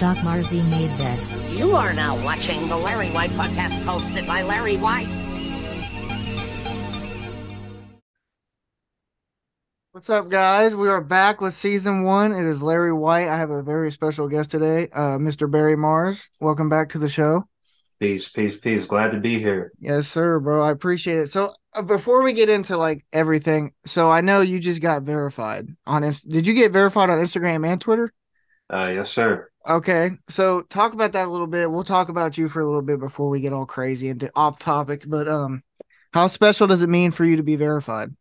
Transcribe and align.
Doc 0.00 0.16
Marzi 0.24 0.62
made 0.70 0.88
this. 0.92 1.36
You 1.60 1.72
are 1.72 1.92
now 1.92 2.16
watching 2.24 2.58
the 2.68 2.74
LarriWhyte 2.74 3.28
podcast 3.36 3.78
hosted 3.84 4.26
by 4.26 4.40
LarriWhyte. 4.42 5.06
What's 9.92 10.08
up, 10.08 10.30
guys? 10.30 10.74
We 10.74 10.88
are 10.88 11.02
back 11.02 11.42
with 11.42 11.52
season 11.52 12.04
one. 12.04 12.32
It 12.32 12.46
is 12.46 12.62
LarriWhyte. 12.62 13.28
I 13.28 13.36
have 13.36 13.50
a 13.50 13.62
very 13.62 13.90
special 13.90 14.26
guest 14.26 14.50
today, 14.50 14.88
uh, 14.94 15.18
Mr. 15.18 15.46
BarryMarz. 15.46 16.30
Welcome 16.40 16.70
back 16.70 16.88
to 16.90 16.98
the 16.98 17.10
show. 17.10 17.46
Peace, 17.98 18.26
peace, 18.26 18.58
peace. 18.58 18.86
Glad 18.86 19.12
to 19.12 19.20
be 19.20 19.38
here. 19.38 19.70
Yes, 19.80 20.08
sir, 20.08 20.40
bro. 20.40 20.62
I 20.62 20.70
appreciate 20.70 21.18
it. 21.18 21.28
So, 21.28 21.52
uh, 21.74 21.82
before 21.82 22.22
we 22.22 22.32
get 22.32 22.48
into 22.48 22.78
like 22.78 23.04
everything, 23.12 23.74
so 23.84 24.10
I 24.10 24.22
know 24.22 24.40
you 24.40 24.60
just 24.60 24.80
got 24.80 25.02
verified 25.02 25.68
on 25.86 26.04
Inst- 26.04 26.26
Did 26.26 26.46
you 26.46 26.54
get 26.54 26.72
verified 26.72 27.10
on 27.10 27.18
Instagram 27.18 27.70
and 27.70 27.78
Twitter? 27.78 28.10
Uh, 28.70 28.90
yes, 28.94 29.10
sir. 29.10 29.49
Okay, 29.68 30.12
so 30.28 30.62
talk 30.62 30.94
about 30.94 31.12
that 31.12 31.28
a 31.28 31.30
little 31.30 31.46
bit. 31.46 31.70
We'll 31.70 31.84
talk 31.84 32.08
about 32.08 32.38
you 32.38 32.48
for 32.48 32.60
a 32.60 32.66
little 32.66 32.80
bit 32.82 32.98
before 32.98 33.28
we 33.28 33.40
get 33.40 33.52
all 33.52 33.66
crazy 33.66 34.08
into 34.08 34.30
off 34.34 34.58
topic. 34.58 35.04
But 35.06 35.28
um, 35.28 35.62
how 36.12 36.28
special 36.28 36.66
does 36.66 36.82
it 36.82 36.88
mean 36.88 37.10
for 37.12 37.24
you 37.26 37.36
to 37.36 37.42
be 37.42 37.56
verified? 37.56 38.14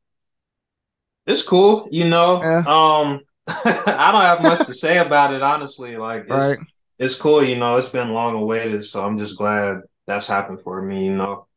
It's 1.25 1.44
cool, 1.44 1.88
you 1.91 2.09
know. 2.09 2.35
Yeah. 2.41 2.66
Um, 2.66 3.21
I 3.47 4.11
don't 4.11 4.21
have 4.21 4.41
much 4.41 4.66
to 4.66 4.73
say 4.73 4.97
about 4.97 5.33
it, 5.33 5.41
honestly. 5.41 5.97
Like, 5.97 6.25
it's, 6.27 6.53
Right. 6.53 6.59
it's 6.97 7.16
cool, 7.16 7.44
you 7.44 7.58
know. 7.58 7.77
It's 7.77 7.89
been 7.89 8.13
long 8.13 8.35
awaited, 8.35 8.83
so 8.85 9.05
I'm 9.05 9.17
just 9.17 9.38
glad 9.38 9.81
that's 10.08 10.27
happened 10.27 10.61
for 10.61 10.81
me, 10.81 11.05
you 11.05 11.16
know. 11.16 11.47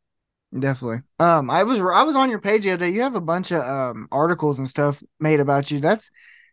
Definitely. 0.58 0.98
Um, 1.18 1.48
I 1.48 1.62
was 1.62 1.80
I 1.80 2.02
was 2.02 2.14
on 2.14 2.28
your 2.28 2.38
page 2.40 2.64
the 2.64 2.72
other 2.72 2.84
day. 2.86 2.90
You 2.92 3.00
have 3.02 3.14
a 3.14 3.22
bunch 3.22 3.52
of 3.52 3.62
um 3.62 4.06
articles 4.12 4.58
and 4.58 4.68
stuff 4.68 5.02
made 5.18 5.40
about 5.40 5.70
you. 5.70 5.80
That's 5.80 6.10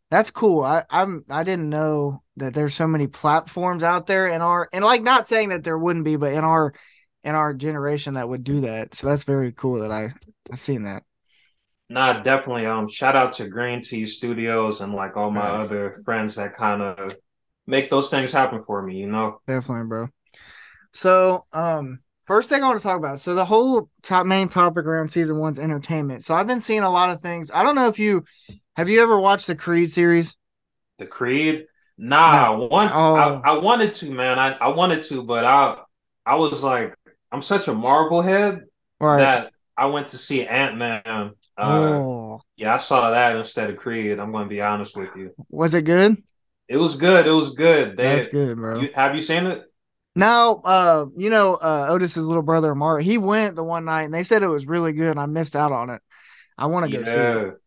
that's 0.10 0.32
cool. 0.32 0.64
I 0.64 0.84
I'm 0.90 1.26
I 1.30 1.44
didn't 1.44 1.70
know 1.70 2.24
that 2.38 2.54
there's 2.54 2.74
so 2.74 2.88
many 2.88 3.08
platforms 3.08 3.84
out 3.84 4.08
there 4.08 4.28
in 4.28 4.42
our 4.42 4.70
and 4.74 4.84
like 4.84 5.04
not 5.04 5.28
saying 5.28 5.50
that 5.50 5.64
there 5.64 5.78
wouldn't 5.78 6.06
be, 6.06 6.16
but 6.16 6.34
in 6.34 6.44
our 6.44 6.74
in 7.24 7.36
our 7.36 7.54
generation 7.54 8.16
that 8.16 8.30
would 8.30 8.44
do 8.44 8.62
that. 8.62 8.96
So 8.96 9.08
that's 9.08 9.24
very 9.24 9.52
cool 9.52 9.82
that 9.82 9.92
I 9.92 10.14
I 10.52 10.56
seen 10.56 10.84
that. 10.84 11.04
Nah, 11.90 12.22
definitely. 12.22 12.66
Um, 12.68 12.88
shout 12.88 13.16
out 13.16 13.34
to 13.34 13.48
Green 13.50 13.82
Tea 13.82 14.06
Studios 14.06 14.82
and 14.82 14.94
like 14.94 15.18
all 15.18 15.32
my 15.32 15.42
Nice. 15.42 15.50
other 15.50 16.02
friends 16.06 16.36
that 16.36 16.54
kind 16.54 16.82
of 16.82 17.16
make 17.66 17.90
those 17.90 18.10
things 18.10 18.32
happen 18.32 18.64
for 18.66 18.82
me, 18.82 18.98
you 18.98 19.08
know. 19.08 19.42
Definitely, 19.48 19.88
bro. 19.88 20.08
So, 20.94 21.46
um, 21.54 22.00
first 22.28 22.50
thing 22.50 22.64
I 22.64 22.68
want 22.68 22.80
to 22.80 22.84
talk 22.84 22.98
about. 22.98 23.20
So 23.20 23.36
the 23.36 23.46
whole 23.46 23.90
top 24.04 24.26
main 24.26 24.48
topic 24.48 24.86
around 24.86 25.10
season 25.10 25.38
one's 25.40 25.60
entertainment. 25.60 26.26
So 26.26 26.36
I've 26.36 26.48
been 26.48 26.62
seeing 26.62 26.82
a 26.84 26.92
lot 26.92 27.10
of 27.12 27.22
things. 27.22 27.52
I 27.54 27.64
don't 27.64 27.76
know 27.76 27.88
if 27.88 28.00
you 28.00 28.26
have 28.80 28.88
you 28.88 29.04
ever 29.04 29.20
watched 29.20 29.48
the 29.48 29.56
Creed 29.56 29.92
series? 29.92 30.38
The 31.00 31.06
Creed. 31.06 31.66
Nah, 31.98 32.56
one 32.56 32.90
Oh. 32.94 33.42
I, 33.44 33.52
I 33.52 33.58
wanted 33.58 33.94
to, 33.96 34.10
man. 34.10 34.40
I, 34.40 34.54
I 34.54 34.70
wanted 34.70 35.04
to, 35.04 35.22
but 35.22 35.44
I 35.44 35.76
I 36.26 36.36
was 36.36 36.64
like, 36.64 36.96
I'm 37.30 37.42
such 37.42 37.68
a 37.68 37.74
Marvel 37.74 38.22
head 38.22 38.62
Right. 39.02 39.18
that 39.18 39.52
I 39.76 39.88
went 39.88 40.10
to 40.10 40.18
see 40.18 40.48
Ant 40.48 40.78
Man. 40.78 41.02
Uh, 41.06 41.32
oh, 41.58 42.42
yeah, 42.56 42.74
I 42.74 42.78
saw 42.78 43.12
that 43.12 43.36
instead 43.36 43.70
of 43.70 43.76
Creed. 43.76 44.18
I'm 44.18 44.32
going 44.32 44.46
to 44.46 44.50
be 44.50 44.62
honest 44.62 44.96
with 44.96 45.10
you. 45.18 45.34
was 45.50 45.74
it 45.74 45.82
good? 45.82 46.16
It 46.70 46.78
was 46.78 46.96
good. 46.96 47.28
It 47.28 47.32
was 47.32 47.56
good. 47.56 47.98
They, 47.98 48.16
That's 48.16 48.30
good, 48.30 48.56
bro. 48.56 48.80
You, 48.80 48.92
have 48.96 49.14
you 49.14 49.20
seen 49.20 49.46
it? 49.46 49.66
Now, 50.16 50.62
uh, 50.64 51.06
you 51.18 51.30
know, 51.30 51.56
uh, 51.56 51.88
Otis's 51.90 52.26
little 52.26 52.44
brother 52.44 52.72
Amari, 52.72 53.04
he 53.04 53.18
went 53.18 53.58
the 53.58 53.64
one 53.64 53.84
night 53.84 54.04
and 54.04 54.14
they 54.14 54.24
said 54.24 54.42
it 54.42 54.48
was 54.48 54.68
really 54.68 54.94
good. 54.94 55.12
And 55.12 55.20
I 55.20 55.26
missed 55.26 55.58
out 55.58 55.74
on 55.74 55.90
it. 55.90 56.02
I 56.58 56.68
want 56.68 56.90
to 56.90 56.98
go 56.98 57.04
see 57.04 57.12
it. 57.12 57.60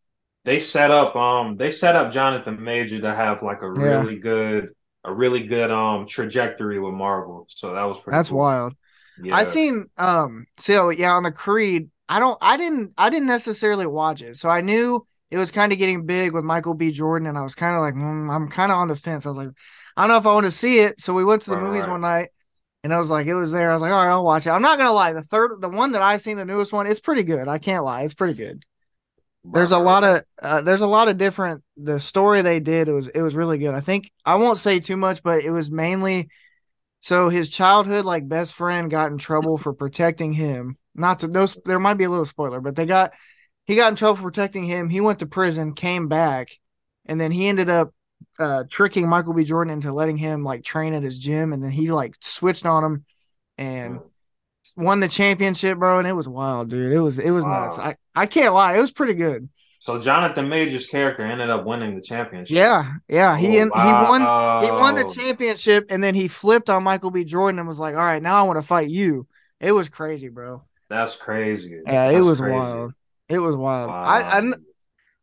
They 0.45 0.59
set 0.61 0.91
up 0.91 1.15
um 1.17 1.57
they 1.57 1.71
set 1.71 1.97
up 1.97 2.13
Jonathan 2.13 2.63
Major 2.63 3.01
to 3.01 3.15
have 3.15 3.43
like 3.43 3.63
a 3.63 3.71
Yeah. 3.75 4.07
really 4.11 4.19
good 4.19 4.71
a 5.05 5.13
really 5.13 5.47
good 5.47 5.71
um 5.71 6.07
trajectory 6.07 6.79
with 6.81 6.95
Marvel. 6.95 7.47
So 7.49 7.75
that 7.75 7.85
was 7.85 8.01
pretty 8.01 8.21
That's 8.21 8.31
cool. 8.31 8.47
wild. 8.47 8.75
Yeah. 9.17 9.33
I 9.33 9.45
seen 9.45 9.87
um 9.99 10.47
so 10.59 10.91
yeah 10.91 11.13
on 11.15 11.25
the 11.25 11.33
Creed. 11.33 11.91
I 12.09 12.19
don't 12.21 12.39
I 12.43 12.57
didn't 12.57 12.95
I 12.99 13.11
didn't 13.11 13.29
necessarily 13.29 13.87
watch 13.87 14.23
it. 14.23 14.37
So 14.39 14.49
I 14.49 14.63
knew 14.63 15.07
it 15.31 15.39
was 15.39 15.51
kind 15.53 15.73
of 15.73 15.79
getting 15.79 16.07
big 16.07 16.33
with 16.35 16.45
Michael 16.45 16.75
B. 16.75 16.93
Jordan, 16.93 17.29
and 17.29 17.39
I 17.39 17.43
was 17.43 17.55
kind 17.57 17.75
of 17.77 17.83
like, 17.83 17.95
mm, 17.95 18.31
I'm 18.35 18.49
kind 18.51 18.73
of 18.73 18.79
on 18.79 18.89
the 18.89 18.97
fence. 18.97 19.27
I 19.27 19.31
was 19.31 19.39
like, 19.39 19.51
I 19.97 20.03
don't 20.03 20.11
know 20.11 20.19
if 20.19 20.27
I 20.27 20.35
want 20.35 20.47
to 20.47 20.53
see 20.53 20.81
it. 20.81 21.01
So 21.01 21.15
we 21.15 21.25
went 21.25 21.43
to 21.43 21.51
the 21.51 21.57
Right, 21.57 21.59
movies 21.59 21.87
right. 21.87 21.89
one 21.89 22.03
night, 22.03 22.31
and 22.85 22.95
I 22.95 22.99
was 23.01 23.11
like, 23.11 23.27
it 23.29 23.35
was 23.35 23.53
there. 23.53 23.71
I 23.71 23.75
was 23.75 23.83
like, 23.83 23.93
all 23.93 23.99
right, 23.99 24.11
I'll 24.11 24.25
watch 24.25 24.47
it. 24.47 24.51
I'm 24.51 24.63
not 24.63 24.79
gonna 24.79 24.93
lie, 24.93 25.13
the 25.15 25.23
third, 25.25 25.61
the 25.63 25.69
one 25.71 25.93
that 25.93 26.03
I 26.03 26.19
seen, 26.19 26.37
the 26.39 26.45
newest 26.47 26.73
one, 26.73 26.87
it's 26.89 27.01
pretty 27.01 27.25
good. 27.25 27.49
I 27.49 27.59
can't 27.59 27.85
lie, 27.85 28.03
it's 28.05 28.15
pretty 28.15 28.35
good. 28.35 28.65
There's 29.45 29.73
a 29.73 29.79
lot 29.79 30.05
of 30.05 30.23
uh, 30.41 30.63
there's 30.63 30.83
a 30.83 30.87
lot 30.87 31.09
of 31.09 31.19
different 31.19 31.63
the 31.77 31.99
story 31.99 32.43
they 32.43 32.61
did 32.61 32.89
it 32.89 32.93
was 32.93 33.09
it 33.09 33.23
was 33.23 33.35
really 33.35 33.59
good. 33.59 33.75
I 33.75 33.81
think 33.81 34.11
I 34.25 34.37
won't 34.37 34.59
say 34.59 34.79
too 34.79 34.97
much, 34.97 35.23
but 35.23 35.45
it 35.45 35.51
was 35.51 35.71
mainly 35.71 36.29
so 37.01 37.29
his 37.29 37.49
childhood 37.49 38.05
like 38.05 38.29
best 38.29 38.55
friend 38.55 38.91
got 38.91 39.11
in 39.11 39.19
trouble 39.19 39.59
for 39.59 39.73
protecting 39.73 40.33
him. 40.33 40.79
Not 40.95 41.21
to 41.21 41.29
no 41.29 41.47
there 41.65 41.81
might 41.81 41.95
be 41.95 42.05
a 42.05 42.11
little 42.11 42.25
spoiler, 42.25 42.61
but 42.61 42.77
they 42.77 42.87
got 42.87 43.13
he 43.67 43.75
got 43.75 43.89
in 43.89 43.97
trouble 43.97 44.17
for 44.17 44.23
protecting 44.25 44.65
him. 44.65 44.89
He 44.89 45.01
went 45.01 45.19
to 45.19 45.27
prison, 45.27 45.75
came 45.75 46.07
back, 46.07 46.51
and 47.07 47.21
then 47.21 47.33
he 47.33 47.49
ended 47.49 47.69
up 47.69 47.93
uh 48.39 48.63
tricking 48.71 49.09
Michael 49.09 49.35
B. 49.35 49.43
Jordan 49.43 49.73
into 49.73 49.93
letting 49.93 50.19
him 50.19 50.45
like 50.45 50.63
train 50.63 50.95
at 50.95 51.03
his 51.03 51.19
gym, 51.19 51.53
and 51.53 51.63
then 51.63 51.73
he 51.73 51.91
like 51.91 52.15
switched 52.21 52.65
on 52.65 52.85
him 52.85 53.05
and 53.59 54.01
won 54.77 55.01
the 55.01 55.09
championship, 55.09 55.79
bro. 55.79 55.99
And 55.99 56.09
it 56.09 56.13
was 56.13 56.29
wild, 56.29 56.71
dude. 56.71 56.93
It 56.93 57.01
was 57.01 57.19
it 57.19 57.31
was 57.31 57.45
Wow. 57.45 57.65
nuts. 57.65 57.79
I 57.79 57.97
I 58.15 58.27
can't 58.27 58.55
lie, 58.55 58.77
it 58.77 58.81
was 58.81 58.91
pretty 58.93 59.15
good. 59.15 59.49
So 59.81 59.99
Jonathan 60.01 60.49
Major's 60.49 60.87
character 60.87 61.25
ended 61.25 61.51
up 61.51 61.65
winning 61.65 61.97
the 61.97 62.01
championship. 62.01 62.57
Yeah, 62.57 62.93
yeah. 63.09 63.37
He 63.37 63.59
Oh, 63.59 63.63
in, 63.63 63.69
he 63.69 63.93
won 63.93 64.21
he 64.21 64.71
won 64.71 64.95
the 64.95 65.13
championship 65.13 65.87
and 65.91 66.03
then 66.03 66.15
he 66.15 66.29
flipped 66.29 66.71
on 66.71 66.85
Michael 66.85 67.11
B. 67.11 67.25
Jordan 67.25 67.59
and 67.59 67.67
was 67.67 67.81
like, 67.81 67.95
"All 67.97 68.01
right, 68.01 68.23
now 68.23 68.37
I 68.39 68.43
want 68.47 68.59
to 68.59 68.67
fight 68.67 68.89
you." 68.89 69.27
It 69.61 69.73
was 69.73 69.89
crazy, 69.89 70.29
bro. 70.29 70.63
That's 70.89 71.17
crazy. 71.17 71.81
Yeah, 71.85 72.11
it 72.11 72.21
was 72.21 72.39
crazy. 72.39 72.53
wild. 72.55 72.93
It 73.29 73.39
was 73.39 73.57
wild. 73.57 73.89
Wow. 73.91 74.05
I, 74.05 74.39
I 74.39 74.53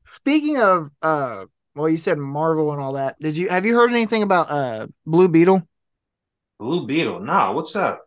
speaking 0.06 0.58
of 0.60 0.90
uh 1.02 1.46
well, 1.76 1.88
you 1.88 1.98
said 1.98 2.18
Marvel 2.18 2.74
and 2.74 2.82
all 2.82 2.94
that. 2.94 3.18
Did 3.22 3.38
you 3.38 3.48
have 3.50 3.66
you 3.66 3.76
heard 3.76 3.92
anything 3.92 4.24
about 4.24 4.50
uh 4.50 4.88
Blue 5.06 5.30
Beetle? 5.30 5.66
Blue 6.60 6.86
Beetle. 6.86 7.22
Nah, 7.22 7.54
what's 7.54 7.76
up? 7.76 8.02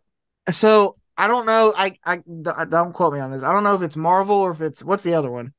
So, 0.51 0.97
I 1.17 1.27
don't 1.27 1.45
know. 1.45 1.73
I 1.75 1.97
I 2.03 2.17
don't 2.65 2.93
quote 2.93 3.13
me 3.13 3.19
on 3.19 3.31
this. 3.31 3.43
I 3.43 3.51
don't 3.51 3.63
know 3.63 3.75
if 3.75 3.81
it's 3.81 3.95
Marvel 3.95 4.35
or 4.35 4.51
if 4.51 4.61
it's 4.61 4.83
what's 4.83 5.03
the 5.03 5.13
other 5.13 5.29
one? 5.31 5.53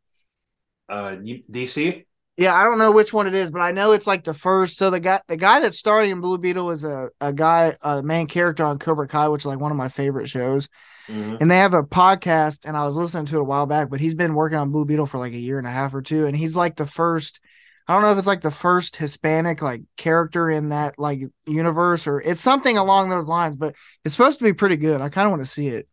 Uh 0.89 1.17
DC? 1.17 2.05
Yeah, 2.37 2.53
I 2.55 2.65
don't 2.65 2.79
know 2.79 2.91
which 2.91 3.13
one 3.13 3.29
it 3.29 3.35
is, 3.35 3.53
but 3.53 3.61
I 3.61 3.71
know 3.71 3.93
it's 3.93 4.09
like 4.09 4.25
the 4.25 4.35
first. 4.35 4.77
So 4.77 4.91
the 4.91 4.99
guy, 4.99 5.21
the 5.29 5.37
guy 5.37 5.61
that's 5.61 5.79
starring 5.79 6.11
in 6.11 6.21
Blue 6.21 6.39
Beetle 6.39 6.71
is 6.73 6.83
a 6.83 7.11
a 7.21 7.33
guy, 7.33 7.77
a 7.81 8.03
main 8.03 8.27
character 8.27 8.65
on 8.65 8.79
Cobra 8.79 9.07
Kai, 9.07 9.29
which 9.29 9.43
is 9.43 9.47
like 9.47 9.61
one 9.61 9.71
of 9.71 9.79
my 9.79 9.89
favorite 9.89 10.29
shows. 10.29 10.69
Mhm. 11.09 11.41
And 11.41 11.51
they 11.51 11.59
have 11.59 11.75
a 11.75 11.83
podcast, 11.85 12.67
and 12.67 12.77
I 12.77 12.87
was 12.87 12.97
listening 12.97 13.27
to 13.27 13.37
it 13.37 13.41
a 13.41 13.45
while 13.45 13.67
back, 13.67 13.89
but 13.89 14.01
he's 14.01 14.15
been 14.15 14.35
working 14.35 14.59
on 14.59 14.71
Blue 14.71 14.85
Beetle 14.85 15.07
for 15.07 15.19
like 15.19 15.33
a 15.33 15.39
year 15.39 15.59
and 15.59 15.67
a 15.67 15.71
half 15.71 15.95
or 15.95 16.03
two, 16.03 16.27
and 16.27 16.37
he's 16.37 16.57
like 16.57 16.77
the 16.77 16.87
first. 16.87 17.41
I 17.87 17.93
don't 17.93 18.03
know 18.03 18.13
if 18.13 18.19
it's 18.19 18.27
like 18.27 18.41
the 18.41 18.51
first 18.51 18.97
Hispanic 18.97 19.61
like 19.61 19.83
character 19.97 20.49
in 20.51 20.71
that 20.71 20.99
like 20.99 21.21
universe 21.47 22.07
or 22.07 22.21
it's 22.21 22.41
something 22.41 22.79
along 22.79 23.11
those 23.11 23.29
lines, 23.29 23.57
but 23.57 23.75
it's 24.05 24.15
supposed 24.15 24.39
to 24.39 24.45
be 24.45 24.55
pretty 24.55 24.77
good. 24.77 25.01
I 25.01 25.11
kind 25.11 25.27
of 25.27 25.33
want 25.33 25.45
to 25.45 25.51
see 25.51 25.69
it. 25.69 25.87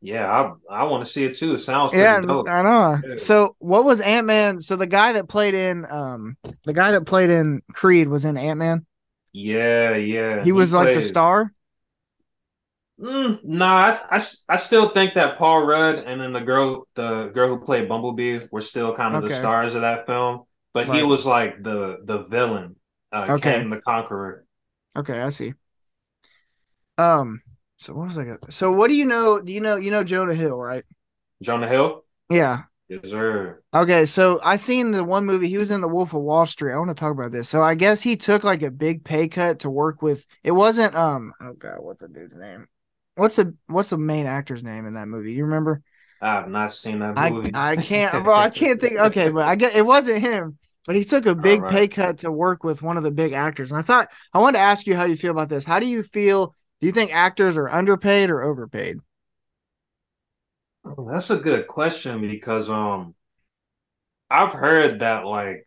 Yeah, 0.00 0.30
I 0.30 0.82
I 0.82 0.84
want 0.84 1.04
to 1.04 1.10
see 1.10 1.24
it 1.24 1.34
too. 1.34 1.54
It 1.54 1.58
sounds 1.58 1.92
pretty 1.92 2.04
Yeah, 2.04 2.20
dope. 2.20 2.46
I 2.48 2.62
know. 2.62 3.02
Yeah. 3.06 3.16
So 3.16 3.56
what 3.58 3.84
was 3.84 4.00
Ant 4.00 4.26
Man? 4.26 4.60
So 4.60 4.76
the 4.76 4.86
guy 4.86 5.12
that 5.12 5.28
played 5.28 5.54
in 5.54 5.86
um 5.90 6.36
the 6.64 6.72
guy 6.72 6.92
that 6.92 7.06
played 7.06 7.30
in 7.30 7.62
Creed 7.72 8.08
was 8.08 8.24
in 8.24 8.36
Ant 8.36 8.58
Man. 8.58 8.86
Yeah, 9.32 9.96
yeah. 9.96 10.44
He 10.44 10.52
was 10.52 10.72
like 10.72 10.92
the 10.92 11.00
star. 11.00 11.52
Mm, 13.00 13.40
nah, 13.42 13.98
I, 14.10 14.16
I, 14.18 14.20
I 14.48 14.56
still 14.56 14.90
think 14.90 15.14
that 15.14 15.36
Paul 15.36 15.66
Rudd 15.66 15.98
and 16.06 16.20
then 16.20 16.32
the 16.32 16.40
girl 16.40 16.86
the 16.94 17.26
girl 17.28 17.48
who 17.48 17.58
played 17.64 17.88
Bumblebee 17.88 18.46
were 18.52 18.60
still 18.60 18.94
kind 18.94 19.16
of 19.16 19.22
the 19.22 19.30
stars 19.30 19.74
of 19.74 19.80
that 19.82 20.06
film, 20.06 20.44
but 20.74 20.86
he 20.88 21.02
was 21.02 21.24
like 21.24 21.62
the 21.62 22.00
the 22.04 22.24
villain, 22.24 22.76
uh, 23.12 23.26
Okay. 23.30 23.58
Kang 23.60 23.70
the 23.70 23.80
Conqueror. 23.80 24.44
Okay, 24.96 25.20
I 25.20 25.30
see. 25.30 25.54
Um. 26.98 27.42
So 27.76 27.92
what 27.92 28.08
was 28.08 28.18
I 28.18 28.24
got? 28.24 28.52
So 28.52 28.70
what 28.70 28.88
do 28.88 28.94
you 28.94 29.04
know? 29.04 29.40
Do 29.40 29.52
you 29.52 29.60
know 29.60 29.76
you 29.76 29.90
know 29.90 30.04
Jonah 30.04 30.34
Hill, 30.34 30.56
right? 30.56 30.84
Jonah 31.42 31.68
Hill, 31.68 32.04
Yeah. 32.30 32.64
yes 32.88 33.10
sir. 33.10 33.60
Okay, 33.74 34.06
so 34.06 34.40
I 34.42 34.56
seen 34.56 34.92
the 34.92 35.02
one 35.02 35.24
movie 35.26 35.48
he 35.48 35.58
was 35.58 35.72
in 35.72 35.80
the 35.80 35.88
Wolf 35.88 36.14
of 36.14 36.22
Wall 36.22 36.46
Street. 36.46 36.72
I 36.72 36.78
want 36.78 36.90
to 36.90 36.94
talk 36.94 37.10
about 37.10 37.32
this. 37.32 37.48
So 37.48 37.62
I 37.62 37.74
guess 37.74 38.02
he 38.02 38.16
took 38.16 38.44
like 38.44 38.62
a 38.62 38.70
big 38.70 39.04
pay 39.04 39.26
cut 39.26 39.60
to 39.60 39.70
work 39.70 40.00
with. 40.00 40.26
It 40.44 40.52
wasn't 40.52 40.94
um. 40.94 41.32
Oh 41.40 41.54
god, 41.54 41.80
what's 41.80 42.00
the 42.00 42.08
dude's 42.08 42.36
name? 42.36 42.68
What's 43.16 43.36
the 43.36 43.54
what's 43.66 43.90
the 43.90 43.98
main 43.98 44.26
actor's 44.26 44.62
name 44.62 44.86
in 44.86 44.94
that 44.94 45.08
movie? 45.08 45.32
You 45.32 45.44
remember? 45.44 45.82
I 46.20 46.34
have 46.34 46.48
not 46.48 46.72
seen 46.72 47.00
that 47.00 47.16
I 47.16 47.30
movie. 47.30 47.50
I 47.52 47.76
can't, 47.76 48.12
bro. 48.24 48.34
I 48.34 48.50
can't 48.50 48.80
think. 48.80 48.98
Okay, 48.98 49.28
but 49.28 49.44
I 49.44 49.56
get 49.56 49.74
it 49.74 49.84
wasn't 49.84 50.20
him. 50.22 50.58
But 50.86 50.96
he 50.96 51.04
took 51.04 51.26
a 51.26 51.34
big 51.34 51.60
Alright. 51.60 51.66
pay 51.66 51.88
cut 51.88 52.18
to 52.18 52.30
work 52.32 52.62
with 52.64 52.82
one 52.82 52.96
of 52.96 53.02
the 53.02 53.10
big 53.10 53.32
actors. 53.32 53.70
And 53.70 53.78
I 53.78 53.82
thought 53.82 54.08
I 54.34 54.38
wanted 54.38 54.58
to 54.58 54.64
ask 54.64 54.86
you 54.86 54.96
how 54.96 55.04
you 55.04 55.16
feel 55.16 55.30
about 55.32 55.48
this. 55.48 55.64
How 55.64 55.78
do 55.80 55.86
you 55.86 56.02
feel? 56.02 56.54
Do 56.80 56.86
you 56.86 56.92
think 56.92 57.12
actors 57.12 57.56
are 57.56 57.70
underpaid 57.70 58.30
or 58.30 58.42
overpaid? 58.42 58.98
Oh, 60.84 61.06
That's 61.10 61.28
a 61.30 61.36
good 61.36 61.66
question 61.66 62.20
because 62.22 62.70
um 62.70 63.14
I've 64.30 64.52
heard 64.52 65.00
that 65.00 65.24
like 65.26 65.64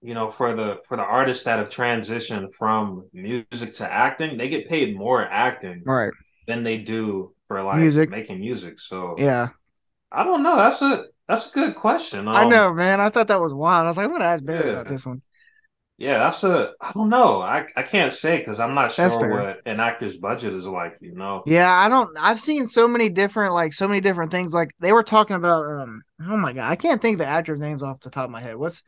you 0.00 0.14
know, 0.14 0.30
for 0.30 0.54
the 0.54 0.78
for 0.88 0.96
the 0.96 1.02
artists 1.02 1.44
that 1.44 1.58
have 1.58 1.70
transitioned 1.70 2.48
from 2.58 3.08
music 3.12 3.72
to 3.74 3.90
acting, 3.90 4.36
they 4.36 4.48
get 4.48 4.68
paid 4.68 4.96
more 4.96 5.22
acting 5.24 5.84
Right. 5.84 6.12
than 6.46 6.64
they 6.64 6.78
do 6.78 7.34
for 7.48 7.62
like 7.62 7.80
Music. 7.80 8.08
making 8.08 8.40
music. 8.40 8.80
So 8.80 9.16
Yeah. 9.18 9.50
I 10.12 10.24
don't 10.24 10.42
know. 10.42 10.56
That's 10.56 10.82
a 10.82 11.06
that's 11.28 11.48
a 11.50 11.52
good 11.52 11.74
question. 11.76 12.28
I 12.28 12.44
Um, 12.44 12.50
know, 12.50 12.72
man. 12.72 13.00
I 13.00 13.10
thought 13.10 13.28
that 13.28 13.40
was 13.40 13.54
wild. 13.54 13.86
I 13.86 13.88
was 13.88 13.96
like, 13.96 14.04
I'm 14.06 14.12
gonna 14.12 14.24
ask 14.24 14.44
Barry 14.44 14.66
Yeah. 14.66 14.72
about 14.72 14.88
this 14.88 15.04
one. 15.06 15.22
Yeah, 15.98 16.18
that's 16.18 16.42
a. 16.42 16.72
I 16.80 16.92
don't 16.92 17.10
know. 17.10 17.42
I 17.42 17.66
I 17.76 17.82
can't 17.82 18.12
say 18.12 18.38
because 18.38 18.58
I'm 18.58 18.74
not 18.74 18.92
That's 18.96 19.14
sure 19.14 19.20
fair. 19.20 19.30
what 19.30 19.60
an 19.66 19.78
actor's 19.78 20.16
budget 20.18 20.54
is 20.54 20.66
like. 20.66 20.96
You 21.00 21.14
know. 21.14 21.42
Yeah, 21.46 21.70
I 21.70 21.88
don't. 21.88 22.16
I've 22.18 22.40
seen 22.40 22.66
so 22.66 22.88
many 22.88 23.08
different, 23.08 23.52
like, 23.54 23.72
so 23.72 23.86
many 23.86 24.00
different 24.00 24.30
things. 24.32 24.52
Like 24.52 24.70
they 24.80 24.92
were 24.92 25.02
talking 25.04 25.36
about. 25.36 25.64
Um. 25.66 26.02
Oh 26.20 26.36
my 26.36 26.52
god, 26.52 26.70
I 26.70 26.76
can't 26.76 27.00
think 27.00 27.18
the 27.18 27.26
actor's 27.26 27.60
names 27.60 27.82
off 27.82 28.00
the 28.00 28.10
top 28.10 28.24
of 28.24 28.30
my 28.30 28.40
head. 28.40 28.56
What's, 28.56 28.82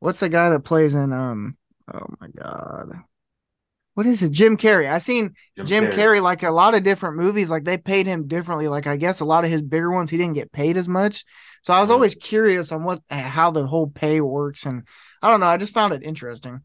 what's 0.00 0.20
the 0.20 0.28
guy 0.28 0.50
that 0.50 0.60
plays 0.60 0.94
in? 0.94 1.12
Um. 1.12 1.56
Oh 1.92 2.06
my 2.20 2.28
god. 2.28 2.90
What 4.00 4.06
is 4.06 4.22
it? 4.22 4.32
Jim 4.32 4.56
Carrey. 4.56 4.90
I 4.90 4.96
seen 4.96 5.34
Jim 5.62 5.84
Carrey. 5.88 6.22
like 6.22 6.42
a 6.42 6.50
lot 6.50 6.74
of 6.74 6.82
different 6.82 7.16
movies. 7.18 7.50
Like 7.50 7.64
they 7.64 7.76
paid 7.76 8.06
him 8.06 8.28
differently. 8.28 8.66
Like 8.66 8.86
I 8.86 8.96
guess 8.96 9.20
a 9.20 9.26
lot 9.26 9.44
of 9.44 9.50
his 9.50 9.60
bigger 9.60 9.90
ones 9.90 10.08
he 10.08 10.16
didn't 10.16 10.36
get 10.36 10.52
paid 10.52 10.78
as 10.78 10.88
much. 10.88 11.26
So 11.60 11.74
I 11.74 11.82
was 11.82 11.90
always 11.90 12.14
curious 12.14 12.72
on 12.72 12.82
what 12.82 13.02
how 13.10 13.50
the 13.50 13.66
whole 13.66 13.88
pay 13.88 14.22
works, 14.22 14.64
and 14.64 14.84
I 15.20 15.28
don't 15.28 15.40
know. 15.40 15.48
I 15.48 15.58
just 15.58 15.74
found 15.74 15.92
it 15.92 16.02
interesting. 16.02 16.62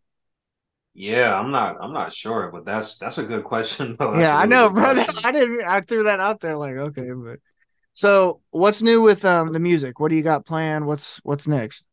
Yeah, 0.94 1.38
I'm 1.38 1.52
not. 1.52 1.76
I'm 1.82 1.92
not 1.92 2.14
sure, 2.14 2.52
but 2.54 2.64
that's 2.64 2.96
that's 3.00 3.18
a 3.18 3.24
good 3.24 3.44
question. 3.44 3.96
Though. 4.00 4.18
Yeah, 4.18 4.34
a 4.34 4.38
I 4.38 4.44
really 4.44 4.50
know, 4.52 4.70
bro. 4.70 4.94
question. 4.94 5.20
I 5.26 5.32
didn't. 5.34 5.62
I 5.62 5.82
threw 5.82 6.04
that 6.04 6.22
out 6.22 6.40
there. 6.40 6.56
Like, 6.56 6.78
okay, 6.78 7.10
but 7.12 7.40
so 7.92 8.40
what's 8.52 8.82
new 8.82 9.02
with 9.02 9.26
um 9.26 9.52
the 9.52 9.60
music? 9.60 10.00
What 10.00 10.08
do 10.08 10.16
you 10.16 10.24
got 10.24 10.46
planned? 10.46 10.88
What's 10.88 11.18
what's 11.24 11.50
next? 11.50 11.86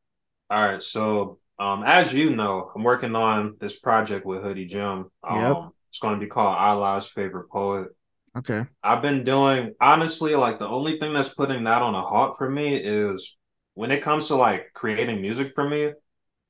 All 0.50 0.62
right, 0.62 0.81
so 0.81 1.41
um, 1.62 1.85
as 1.85 2.12
you 2.12 2.31
know, 2.31 2.70
I'm 2.75 2.82
working 2.82 3.14
on 3.17 3.56
this 3.61 3.79
project 3.79 4.26
with 4.26 4.43
Hoodie 4.43 4.67
Jim. 4.67 5.11
Um, 5.23 5.56
Yep. 5.59 5.73
it's 5.91 5.99
going 6.00 6.14
to 6.14 6.20
be 6.20 6.29
called 6.31 6.56
I 6.56 6.69
Allah's 6.70 7.09
favorite 7.09 7.50
poet. 7.50 7.88
Okay, 8.37 8.67
I've 8.82 9.03
been 9.03 9.25
doing 9.25 9.75
honestly, 9.81 10.35
like 10.35 10.59
the 10.59 10.69
only 10.69 10.99
thing 10.99 11.12
that's 11.12 11.35
putting 11.35 11.64
that 11.64 11.82
on 11.82 11.94
a 11.94 12.03
halt 12.03 12.38
for 12.38 12.50
me 12.50 12.76
is 12.76 13.37
when 13.75 13.93
it 13.93 14.03
comes 14.03 14.29
to 14.29 14.37
like 14.37 14.73
creating 14.75 15.20
music 15.23 15.53
for 15.55 15.69
me, 15.69 15.93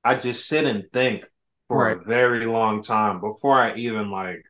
I 0.05 0.17
just 0.17 0.47
sit 0.49 0.67
and 0.67 0.85
think 0.93 1.25
for 1.69 1.89
Right. 1.89 1.99
a 1.99 2.05
very 2.05 2.47
long 2.47 2.83
time 2.83 3.21
before 3.21 3.59
I 3.61 3.77
even 3.77 4.11
like 4.11 4.43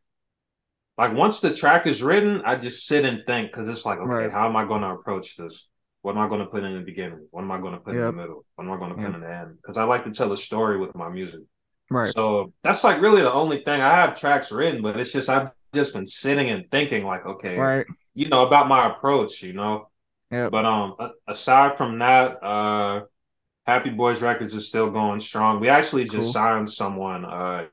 like 0.98 1.14
once 1.14 1.40
the 1.40 1.54
track 1.54 1.86
is 1.86 2.02
written, 2.02 2.42
I 2.44 2.56
just 2.56 2.86
sit 2.86 3.04
and 3.04 3.22
think 3.26 3.50
because 3.50 3.68
it's 3.68 3.86
like, 3.86 3.98
okay, 3.98 4.08
Right. 4.08 4.30
how 4.30 4.48
am 4.48 4.56
I 4.56 4.64
going 4.64 4.82
to 4.82 4.90
approach 4.90 5.36
this? 5.36 5.68
What 6.02 6.16
am 6.16 6.18
I 6.22 6.28
going 6.28 6.40
to 6.40 6.46
put 6.46 6.64
in 6.64 6.74
the 6.74 6.80
beginning? 6.80 7.26
What 7.30 7.42
am 7.42 7.50
I 7.50 7.60
going 7.60 7.74
to 7.74 7.80
put 7.80 7.94
in 7.94 8.00
the 8.00 8.12
middle? 8.12 8.44
What 8.56 8.64
am 8.64 8.72
I 8.72 8.76
going 8.76 8.90
to 8.90 8.96
put 8.96 9.04
Yep. 9.04 9.14
in 9.14 9.20
the 9.20 9.32
end? 9.34 9.56
Because 9.56 9.76
I 9.78 9.84
like 9.84 10.04
to 10.04 10.10
tell 10.10 10.32
a 10.32 10.36
story 10.36 10.78
with 10.78 10.94
my 10.94 11.08
music. 11.08 11.40
right, 11.90 12.12
So 12.12 12.52
that's 12.62 12.82
like 12.84 13.00
really 13.00 13.22
the 13.22 13.32
only 13.32 13.58
thing 13.64 13.80
I 13.80 13.94
have 14.00 14.18
tracks 14.18 14.50
written, 14.52 14.82
but 14.82 14.98
it's 14.98 15.12
just 15.12 15.28
I've 15.28 15.50
just 15.74 15.92
been 15.94 16.06
sitting 16.06 16.50
and 16.50 16.70
thinking 16.70 17.04
like, 17.04 17.24
okay, 17.24 17.56
right. 17.56 17.86
you 18.14 18.28
know, 18.28 18.46
about 18.46 18.68
my 18.68 18.90
approach, 18.90 19.42
you 19.42 19.52
know. 19.52 19.88
Yep. 20.30 20.50
But 20.50 20.64
um, 20.64 20.96
aside 21.28 21.76
from 21.76 21.98
that, 22.00 22.42
uh, 22.42 23.02
Happy 23.66 23.90
Boys 23.90 24.22
Records 24.22 24.54
is 24.54 24.66
still 24.66 24.90
going 24.90 25.20
strong. 25.20 25.60
We 25.60 25.68
actually 25.68 26.04
just 26.04 26.16
Cool. 26.16 26.32
signed 26.32 26.70
someone 26.70 27.24
uh 27.24 27.66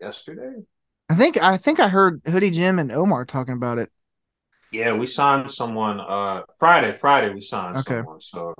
yesterday. 0.00 0.62
I 1.08 1.14
think 1.14 1.42
I 1.42 1.56
think 1.56 1.80
I 1.80 1.88
heard 1.88 2.22
Hoodie 2.26 2.50
Jim 2.50 2.78
and 2.78 2.90
Omar 2.92 3.24
talking 3.24 3.54
about 3.54 3.78
it. 3.78 3.90
Yeah, 4.72 4.92
we 4.92 5.06
signed 5.06 5.50
someone 5.50 6.00
uh 6.00 6.42
Friday. 6.58 6.96
Friday 6.96 7.32
we 7.34 7.40
signed 7.40 7.78
Okay. 7.78 8.02
someone. 8.02 8.20
So 8.20 8.54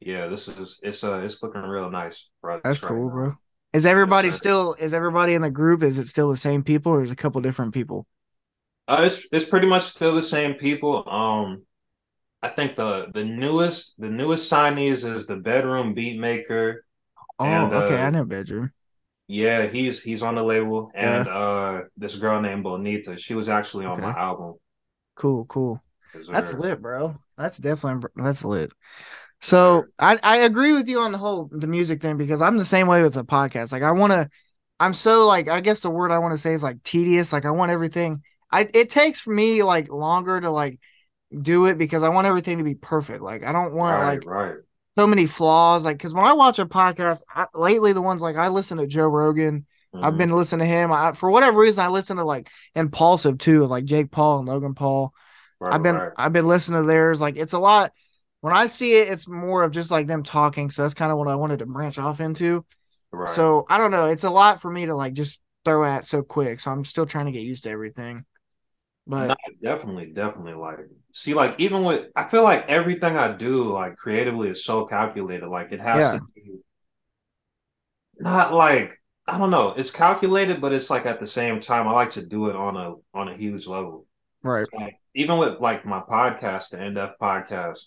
yeah, 0.00 0.26
this 0.28 0.48
is 0.48 0.78
it's 0.82 1.02
uh 1.04 1.20
it's 1.20 1.42
looking 1.42 1.62
real 1.62 1.90
nice. 1.90 2.28
That's 2.62 2.78
right 2.82 2.82
cool, 2.88 3.04
now. 3.04 3.10
bro. 3.10 3.34
Is 3.72 3.86
everybody 3.86 4.30
still? 4.30 4.74
Is 4.74 4.94
everybody 4.94 5.34
in 5.34 5.42
the 5.42 5.50
group? 5.50 5.82
Is 5.82 5.98
it 5.98 6.08
still 6.08 6.30
the 6.30 6.36
same 6.36 6.62
people, 6.62 6.92
or 6.92 7.02
is 7.02 7.10
it 7.10 7.14
a 7.14 7.16
couple 7.16 7.40
different 7.40 7.74
people? 7.74 8.06
Uh, 8.86 9.02
it's 9.06 9.26
it's 9.32 9.46
pretty 9.48 9.66
much 9.66 9.84
still 9.84 10.14
the 10.14 10.22
same 10.22 10.54
people. 10.54 11.08
Um, 11.08 11.64
I 12.42 12.48
think 12.50 12.76
the 12.76 13.08
the 13.14 13.24
newest 13.24 14.00
the 14.00 14.10
newest 14.10 14.50
signees 14.52 15.04
is 15.04 15.26
the 15.26 15.36
bedroom 15.36 15.94
beat 15.94 16.20
maker. 16.20 16.84
Oh, 17.38 17.44
And, 17.44 17.72
okay. 17.74 17.96
uh, 17.96 17.98
I 18.00 18.10
know 18.10 18.24
bedroom. 18.24 18.72
Yeah, 19.26 19.68
he's 19.68 20.02
he's 20.02 20.22
on 20.22 20.34
the 20.34 20.42
label, 20.42 20.90
and 20.94 21.26
uh, 21.26 21.82
this 21.96 22.16
girl 22.16 22.40
named 22.42 22.62
Bonita, 22.64 23.16
she 23.16 23.34
was 23.34 23.48
actually 23.48 23.86
on 23.86 24.00
my 24.00 24.12
album. 24.12 24.54
Cool, 25.14 25.44
cool. 25.46 25.82
That's 26.30 26.54
lit, 26.54 26.80
bro. 26.80 27.14
That's 27.36 27.58
definitely 27.58 28.08
that's 28.16 28.44
lit. 28.44 28.72
So 29.40 29.84
I 29.98 30.18
I 30.22 30.36
agree 30.38 30.72
with 30.72 30.88
you 30.88 31.00
on 31.00 31.12
the 31.12 31.18
whole 31.18 31.50
the 31.52 31.66
music 31.66 32.00
thing 32.00 32.16
because 32.16 32.40
I'm 32.40 32.56
the 32.56 32.64
same 32.64 32.86
way 32.86 33.02
with 33.02 33.14
the 33.14 33.24
podcast. 33.24 33.72
Like 33.72 33.82
I 33.82 33.90
want 33.92 34.12
to, 34.12 34.28
I'm 34.80 34.94
so 34.94 35.26
like 35.26 35.48
I 35.48 35.60
guess 35.60 35.80
the 35.80 35.90
word 35.90 36.12
I 36.12 36.18
want 36.18 36.32
to 36.32 36.38
say 36.38 36.54
is 36.54 36.62
like 36.62 36.82
tedious. 36.82 37.32
Like 37.32 37.44
I 37.44 37.50
want 37.50 37.70
everything. 37.70 38.22
I 38.50 38.68
it 38.72 38.90
takes 38.90 39.20
for 39.20 39.34
me 39.34 39.62
like 39.62 39.90
longer 39.90 40.40
to 40.40 40.50
like 40.50 40.80
do 41.42 41.66
it 41.66 41.78
because 41.78 42.02
I 42.02 42.08
want 42.08 42.26
everything 42.26 42.58
to 42.58 42.64
be 42.64 42.74
perfect. 42.74 43.22
Like 43.22 43.44
I 43.44 43.52
don't 43.52 43.74
want 43.74 43.98
right, 43.98 44.06
like 44.14 44.26
right. 44.26 44.56
so 44.96 45.06
many 45.06 45.26
flaws. 45.26 45.84
Like 45.84 45.98
because 45.98 46.14
when 46.14 46.24
I 46.24 46.32
watch 46.32 46.58
a 46.58 46.66
podcast 46.66 47.22
I, 47.28 47.46
lately, 47.54 47.92
the 47.92 48.02
ones 48.02 48.22
like 48.22 48.36
I 48.36 48.48
listen 48.48 48.78
to 48.78 48.86
Joe 48.86 49.08
Rogan. 49.08 49.66
I've 50.02 50.16
Mhm. 50.16 50.18
been 50.18 50.32
listening 50.32 50.66
to 50.68 50.74
him. 50.74 50.92
I, 50.92 51.12
for 51.12 51.30
whatever 51.30 51.60
reason, 51.60 51.80
I 51.80 51.88
listen 51.88 52.16
to 52.18 52.24
like 52.24 52.50
Impulsive 52.74 53.38
too, 53.38 53.64
like 53.66 53.84
Jake 53.84 54.10
Paul 54.10 54.40
and 54.40 54.48
Logan 54.48 54.74
Paul. 54.74 55.14
Right, 55.60 55.70
I've 55.70 55.82
been 55.82 56.02
right. 56.02 56.12
I've 56.16 56.32
been 56.32 56.48
listening 56.48 56.82
to 56.82 56.86
theirs. 56.86 57.20
Like 57.20 57.36
it's 57.36 57.54
a 57.54 57.58
lot. 57.58 57.92
When 58.42 58.54
I 58.54 58.68
see 58.68 58.94
it, 58.94 59.08
it's 59.08 59.28
more 59.28 59.62
of 59.64 59.72
just 59.72 59.90
like 59.90 60.06
them 60.06 60.22
talking. 60.24 60.70
So 60.70 60.82
that's 60.82 60.94
kind 60.94 61.12
of 61.12 61.18
what 61.18 61.28
I 61.28 61.36
wanted 61.36 61.60
to 61.60 61.66
branch 61.66 61.98
off 61.98 62.20
into. 62.20 62.64
right. 63.12 63.44
So 63.44 63.66
I 63.70 63.78
don't 63.78 63.90
know. 63.92 64.06
It's 64.06 64.24
a 64.24 64.30
lot 64.30 64.60
for 64.62 64.70
me 64.70 64.86
to 64.86 64.94
like 64.94 65.14
just 65.14 65.42
throw 65.64 65.84
at 65.84 66.06
so 66.06 66.22
quick. 66.22 66.60
So 66.60 66.70
I'm 66.72 66.84
still 66.84 67.06
trying 67.06 67.26
to 67.26 67.32
get 67.32 67.42
used 67.42 67.64
to 67.64 67.70
everything. 67.70 68.24
But 69.06 69.28
No, 69.28 69.34
definitely, 69.62 70.06
definitely. 70.12 70.54
Like, 70.54 70.78
see, 71.12 71.34
like 71.34 71.54
even 71.58 71.84
with, 71.84 72.08
I 72.16 72.24
feel 72.28 72.42
like 72.42 72.66
everything 72.68 73.16
I 73.16 73.32
do, 73.32 73.72
like 73.72 73.96
creatively, 73.96 74.48
is 74.48 74.64
so 74.64 74.86
calculated. 74.86 75.46
Like 75.48 75.70
it 75.72 75.80
has 75.80 76.10
Yeah. 76.10 76.10
to 76.10 76.20
be 76.34 76.58
not 78.18 78.52
like 78.52 79.00
I 79.26 79.38
don't 79.38 79.50
know. 79.50 79.70
It's 79.76 79.90
calculated, 79.90 80.60
but 80.60 80.72
it's 80.72 80.90
like 80.90 81.06
at 81.06 81.18
the 81.20 81.26
same 81.26 81.60
time, 81.60 81.88
I 81.88 81.92
like 81.92 82.10
to 82.12 82.26
do 82.26 82.48
it 82.50 82.56
on 82.56 82.76
a 82.76 82.94
on 83.16 83.28
a 83.28 83.36
huge 83.36 83.66
level. 83.66 84.06
right, 84.42 84.66
Like 84.72 84.98
even 85.14 85.38
with 85.38 85.60
like 85.60 85.86
my 85.86 86.00
podcast, 86.00 86.70
the 86.70 86.78
NDF 86.78 87.14
podcast, 87.20 87.78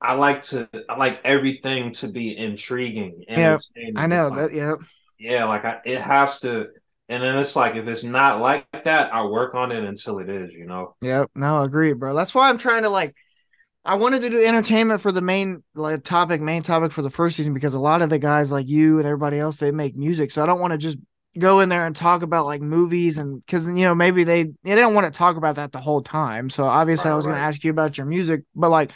I 0.00 0.14
like 0.14 0.42
to 0.44 0.68
I 0.88 0.96
like 0.96 1.20
everything 1.24 1.92
to 1.94 2.08
be 2.08 2.36
intriguing. 2.36 3.24
Yeah. 3.28 3.58
I 3.96 4.06
know 4.06 4.28
Like, 4.28 4.50
that. 4.50 4.54
Yeah, 4.54 4.74
yeah, 5.18 5.44
like 5.44 5.64
I, 5.64 5.80
it 5.84 6.00
has 6.00 6.40
to. 6.40 6.68
And 7.08 7.22
then 7.22 7.36
it's 7.36 7.56
like 7.56 7.76
if 7.76 7.86
it's 7.86 8.04
not 8.04 8.40
like 8.40 8.66
that, 8.84 9.12
I 9.12 9.24
work 9.24 9.54
on 9.54 9.72
it 9.72 9.84
until 9.84 10.18
it 10.20 10.30
is. 10.30 10.52
You 10.52 10.66
know. 10.66 10.96
Yep. 11.02 11.30
No, 11.34 11.62
agreed, 11.62 11.94
bro. 11.94 12.14
That's 12.14 12.34
why 12.34 12.48
I'm 12.48 12.58
trying 12.58 12.82
to 12.84 12.88
like. 12.88 13.14
I 13.84 13.96
wanted 13.96 14.22
to 14.22 14.30
do 14.30 14.44
entertainment 14.44 15.00
for 15.00 15.10
the 15.10 15.20
main 15.20 15.62
like 15.74 16.04
topic, 16.04 16.40
main 16.40 16.62
topic 16.62 16.92
for 16.92 17.02
the 17.02 17.10
first 17.10 17.36
season 17.36 17.52
because 17.52 17.74
a 17.74 17.80
lot 17.80 18.00
of 18.02 18.10
the 18.10 18.18
guys 18.18 18.52
like 18.52 18.68
you 18.68 18.98
and 18.98 19.06
everybody 19.06 19.38
else 19.38 19.56
they 19.56 19.72
make 19.72 19.96
music, 19.96 20.30
so 20.30 20.42
I 20.42 20.46
don't 20.46 20.60
want 20.60 20.72
to 20.72 20.78
just 20.78 20.98
go 21.38 21.60
in 21.60 21.68
there 21.68 21.86
and 21.86 21.96
talk 21.96 22.22
about 22.22 22.44
like 22.46 22.60
movies 22.60 23.16
and 23.18 23.44
because 23.44 23.64
you 23.66 23.72
know 23.72 23.94
maybe 23.94 24.22
they 24.22 24.44
they 24.62 24.74
don't 24.74 24.94
want 24.94 25.12
to 25.12 25.16
talk 25.18 25.36
about 25.36 25.56
that 25.56 25.72
the 25.72 25.80
whole 25.80 26.02
time. 26.02 26.48
So 26.50 26.64
obviously 26.64 27.08
I 27.10 27.12
Right, 27.12 27.16
was 27.16 27.26
going 27.26 27.36
to 27.36 27.42
ask 27.42 27.64
you 27.64 27.70
about 27.70 27.96
your 27.98 28.06
music, 28.06 28.44
but 28.54 28.70
like 28.70 28.92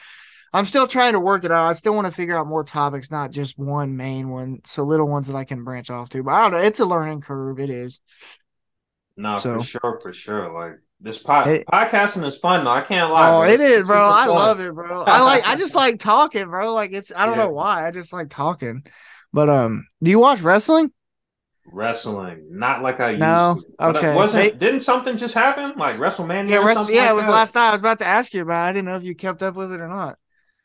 I'm 0.52 0.66
still 0.66 0.86
trying 0.86 1.14
to 1.14 1.20
work 1.20 1.44
it 1.44 1.50
out. 1.52 1.68
I 1.68 1.74
still 1.74 1.94
want 1.94 2.06
to 2.06 2.12
figure 2.12 2.38
out 2.38 2.46
more 2.46 2.62
topics, 2.64 3.10
not 3.10 3.30
just 3.32 3.58
one 3.58 3.96
main 3.96 4.28
one. 4.30 4.60
So 4.64 4.84
little 4.84 5.08
ones 5.08 5.26
that 5.26 5.36
I 5.36 5.44
can 5.44 5.64
branch 5.64 5.90
off 5.90 6.10
to. 6.10 6.22
But 6.22 6.30
I 6.32 6.42
don't 6.42 6.52
know. 6.52 6.58
It's 6.66 6.80
a 6.80 6.86
learning 6.86 7.22
curve. 7.22 7.58
It 7.58 7.70
is. 7.70 8.00
No, 9.16 9.38
So- 9.38 9.58
for 9.58 9.64
sure, 9.64 10.00
for 10.02 10.12
sure. 10.12 10.52
Like 10.52 10.78
this 11.00 11.18
pod, 11.22 11.48
It- 11.48 11.66
podcasting 11.66 12.24
is 12.26 12.38
fun 12.38 12.64
though. 12.64 12.70
I 12.70 12.80
can't 12.82 13.12
lie. 13.12 13.30
Oh, 13.30 13.40
bro. 13.40 13.50
It's- 13.50 13.86
bro. 13.86 14.08
I 14.08 14.26
fun. 14.26 14.34
love 14.34 14.60
it, 14.60 14.74
bro. 14.74 15.02
I 15.02 15.22
like. 15.22 15.46
I 15.46 15.56
just 15.56 15.74
like 15.82 15.98
talking, 15.98 16.48
bro. 16.48 16.72
Like 16.74 16.92
it's. 16.92 17.12
I 17.14 17.26
don't 17.26 17.36
Yeah. 17.36 17.44
know 17.44 17.50
why. 17.50 17.86
I 17.86 17.90
just 17.90 18.12
like 18.12 18.30
talking. 18.30 18.82
But 19.32 19.48
um, 19.50 19.86
do 20.02 20.10
you 20.10 20.18
watch 20.18 20.40
wrestling? 20.40 20.92
wrestling, 21.72 22.46
not 22.50 22.80
like 22.80 23.00
I 23.00 23.10
used 23.10 23.20
No? 23.20 23.56
to. 23.60 23.66
But 23.78 23.96
Okay. 23.96 24.12
it 24.12 24.14
wasn't 24.14 24.42
They- 24.44 24.50
didn't 24.58 24.82
something 24.82 25.16
just 25.16 25.34
happen? 25.34 25.72
Like 25.76 25.96
WrestleMania? 25.96 26.48
Yeah, 26.48 26.58
or 26.58 26.72
something 26.72 26.94
yeah. 26.94 27.02
like 27.02 27.10
it 27.10 27.14
was 27.14 27.24
that? 27.26 27.30
last 27.32 27.54
night. 27.56 27.68
I 27.68 27.72
was 27.72 27.80
about 27.80 27.98
to 27.98 28.06
ask 28.06 28.32
you 28.34 28.42
about. 28.42 28.64
it. 28.64 28.68
I 28.68 28.72
didn't 28.72 28.84
know 28.86 28.94
if 28.96 29.02
you 29.02 29.14
kept 29.16 29.42
up 29.42 29.56
with 29.56 29.72
it 29.72 29.80
or 29.80 29.88
not. 29.88 30.16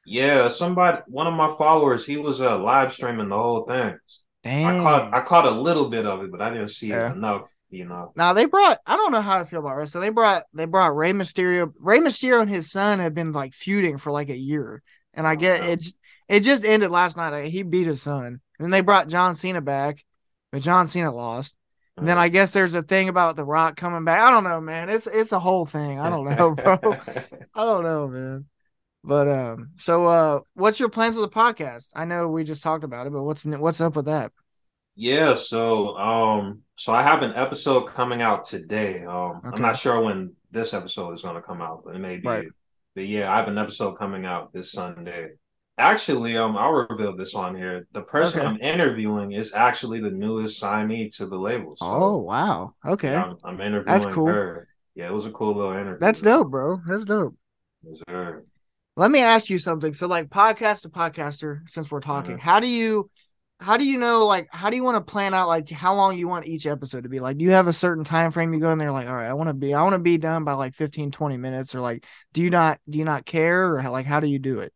Yeah, 0.05 0.50
somebody, 0.50 1.00
one 1.07 1.27
of 1.27 1.33
my 1.33 1.53
followers, 1.57 2.05
he 2.05 2.17
was 2.17 2.41
uh, 2.41 2.57
live 2.59 2.91
streaming 2.91 3.29
the 3.29 3.35
whole 3.38 3.65
thing. 3.65 3.97
Damn. 4.43 4.79
I 4.79 4.83
caught, 4.83 5.13
I 5.13 5.21
caught 5.21 5.45
a 5.45 5.51
little 5.51 5.89
bit 5.89 6.05
of 6.05 6.23
it, 6.23 6.31
but 6.31 6.41
I 6.41 6.51
didn't 6.51 6.69
see 6.69 6.88
Yeah. 6.89 7.09
it 7.11 7.15
enough. 7.15 7.43
You 7.72 7.86
know. 7.86 8.12
Now 8.16 8.34
they 8.34 8.46
brought. 8.46 8.80
I 8.86 8.98
don't 8.98 9.12
know 9.12 9.22
how 9.22 9.40
I 9.40 9.46
feel 9.46 9.60
about 9.62 9.78
wrestling. 9.78 10.01
They 10.01 10.10
brought. 10.10 10.44
They 10.54 10.66
brought 10.66 10.96
Rey 10.96 11.13
Mysterio. 11.13 11.74
Rey 11.80 12.00
Mysterio 12.00 12.42
and 12.42 12.50
his 12.50 12.70
son 12.70 13.00
have 13.00 13.13
been 13.13 13.32
like 13.32 13.54
feuding 13.54 13.98
for 13.98 14.12
like 14.12 14.30
a 14.30 14.38
year, 14.38 14.84
and 15.13 15.25
I 15.25 15.36
get 15.36 15.62
Oh, 15.62 15.68
it. 15.68 15.86
It 16.28 16.40
just 16.42 16.63
ended 16.66 16.92
last 16.92 17.18
night. 17.18 17.46
He 17.50 17.63
beat 17.63 17.88
his 17.88 18.01
son, 18.01 18.25
and 18.25 18.40
then 18.60 18.70
they 18.72 18.82
brought 18.82 19.08
John 19.08 19.36
Cena 19.36 19.62
back, 19.62 20.04
but 20.51 20.62
John 20.62 20.88
Cena 20.88 21.13
lost. 21.13 21.58
And 21.98 22.08
then 22.08 22.18
I 22.18 22.30
guess 22.30 22.51
there's 22.51 22.74
a 22.74 22.82
thing 22.82 23.10
about 23.10 23.36
The 23.36 23.44
Rock 23.46 23.75
coming 23.75 24.06
back. 24.06 24.22
I 24.22 24.32
don't 24.32 24.44
know, 24.46 24.62
man. 24.62 24.90
It's 24.90 25.08
it's 25.08 25.32
a 25.34 25.40
whole 25.40 25.66
thing. 25.66 26.00
I 26.00 26.10
don't 26.10 26.25
know, 26.25 26.51
bro. 26.51 26.80
I 27.54 27.63
don't 27.63 27.84
know, 27.84 28.08
man. 28.08 28.46
But 29.04 29.28
um, 29.28 29.72
so 29.78 30.06
uh, 30.08 30.40
what's 30.54 30.80
your 30.80 30.90
plans 30.90 31.16
with 31.16 31.30
the 31.32 31.36
podcast? 31.36 31.88
I 31.96 32.06
know 32.06 32.28
we 32.28 32.44
just 32.44 32.63
talked 32.63 32.84
about 32.84 33.08
it, 33.08 33.13
but 33.13 33.24
what's 33.24 33.46
what's 33.46 33.82
up 33.82 33.96
with 33.96 34.06
that? 34.06 34.32
Yeah, 35.01 35.34
so 35.34 35.98
um 35.98 36.62
so 36.75 36.93
I 36.93 37.01
have 37.01 37.24
an 37.24 37.34
episode 37.34 37.86
coming 37.88 38.22
out 38.22 38.46
today. 38.46 39.03
Um 39.03 39.41
I'm 39.43 39.60
not 39.60 39.75
sure 39.75 40.00
when 40.00 40.34
this 40.51 40.75
episode 40.75 41.13
is 41.13 41.24
gonna 41.24 41.41
come 41.41 41.60
out, 41.60 41.81
but 41.84 41.96
it 41.96 42.00
may 42.00 42.17
be. 42.17 42.27
Right. 42.27 42.48
But 42.93 43.08
yeah, 43.08 43.34
I 43.34 43.38
have 43.38 43.48
an 43.48 43.58
episode 43.58 43.96
coming 43.98 44.25
out 44.27 44.53
this 44.53 44.72
Sunday. 44.72 45.29
Actually, 45.79 46.38
um 46.38 46.55
I'll 46.55 46.86
reveal 46.88 47.17
this 47.17 47.34
on 47.34 47.55
here. 47.55 47.88
The 47.93 48.03
person 48.03 48.41
Okay. 48.41 48.48
I'm 48.48 48.62
interviewing 48.62 49.31
is 49.31 49.53
actually 49.55 50.01
the 50.01 50.12
newest 50.12 50.62
signee 50.62 51.10
to 51.17 51.25
the 51.25 51.36
label. 51.36 51.75
So 51.77 51.86
Oh 51.88 52.17
wow, 52.17 52.75
okay, 52.86 53.15
I'm, 53.15 53.38
I'm 53.43 53.60
interviewing 53.60 54.13
cool. 54.13 54.27
her. 54.27 54.67
Yeah, 54.93 55.08
it 55.08 55.13
was 55.13 55.25
a 55.25 55.31
cool 55.31 55.55
little 55.55 55.74
interview. 55.74 55.98
that's 56.00 56.22
dope, 56.22 56.51
bro. 56.51 56.79
That's 56.86 57.05
dope. 57.05 57.34
Yes, 57.81 58.03
sir. 58.08 58.43
Let 58.98 59.10
me 59.10 59.22
ask 59.22 59.50
you 59.50 59.58
something. 59.58 59.96
So, 59.96 60.05
like 60.05 60.29
podcast 60.29 60.81
to 60.84 60.89
podcaster, 60.89 61.67
since 61.67 61.89
we're 61.89 62.01
talking, 62.01 62.36
Mhm. 62.36 62.39
how 62.41 62.60
do 62.60 62.67
you, 62.67 63.10
how 63.62 63.77
do 63.77 63.86
you 63.86 63.98
know, 63.98 64.25
like, 64.25 64.48
how 64.51 64.70
do 64.70 64.75
you 64.75 64.84
want 64.84 64.96
to 64.96 65.12
plan 65.12 65.34
out, 65.34 65.48
like, 65.48 65.70
how 65.70 65.96
long 65.96 66.18
you 66.18 66.27
want 66.27 66.48
each 66.48 66.65
episode 66.65 67.03
to 67.03 67.10
be? 67.10 67.20
Like, 67.20 67.38
do 67.38 67.46
you 67.46 67.51
have 67.51 67.68
a 67.68 67.74
certain 67.74 68.03
time 68.03 68.32
frame 68.32 68.53
you 68.53 68.60
go 68.60 68.72
in 68.72 68.80
there, 68.80 68.91
like, 68.91 69.08
all 69.08 69.15
right, 69.15 69.27
I 69.30 69.34
want 69.34 69.50
to 69.50 69.53
be, 69.53 69.74
I 69.74 69.84
want 69.84 69.94
to 69.94 70.00
be 70.00 70.18
done 70.18 70.44
by 70.44 70.53
like 70.53 70.74
15, 70.74 71.12
20 71.12 71.38
minutes, 71.38 71.75
or 71.75 71.80
like, 71.80 72.06
do 72.34 72.41
you 72.41 72.50
not, 72.50 72.80
do 72.89 72.98
you 72.98 73.06
not 73.06 73.25
care, 73.25 73.77
or 73.77 73.84
like, 73.89 74.08
how 74.08 74.20
do 74.20 74.27
you 74.27 74.39
do 74.39 74.60
it? 74.60 74.74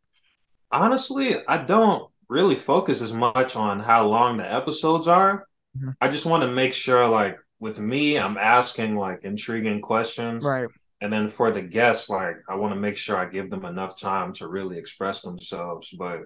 Honestly, 0.72 1.38
I 1.48 1.58
don't 1.58 2.10
really 2.30 2.56
focus 2.56 3.02
as 3.02 3.14
much 3.14 3.56
on 3.56 3.80
how 3.80 4.08
long 4.08 4.38
the 4.38 4.52
episodes 4.52 5.08
are. 5.08 5.46
Mhm. 5.78 5.96
I 6.00 6.08
just 6.08 6.26
want 6.26 6.44
to 6.44 6.52
make 6.52 6.74
sure, 6.74 7.08
like, 7.08 7.38
with 7.60 7.80
me, 7.80 8.20
I'm 8.20 8.38
asking 8.38 8.96
like 8.96 9.24
intriguing 9.24 9.82
questions. 9.82 10.44
Right. 10.44 10.68
And 11.02 11.12
then 11.12 11.30
for 11.30 11.52
the 11.52 11.62
guests, 11.62 12.10
like, 12.10 12.36
I 12.48 12.56
want 12.56 12.74
to 12.74 12.80
make 12.80 12.98
sure 12.98 13.18
I 13.18 13.26
give 13.26 13.50
them 13.50 13.66
enough 13.66 14.00
time 14.00 14.34
to 14.34 14.48
really 14.48 14.78
express 14.78 15.22
themselves. 15.22 15.94
But, 15.98 16.22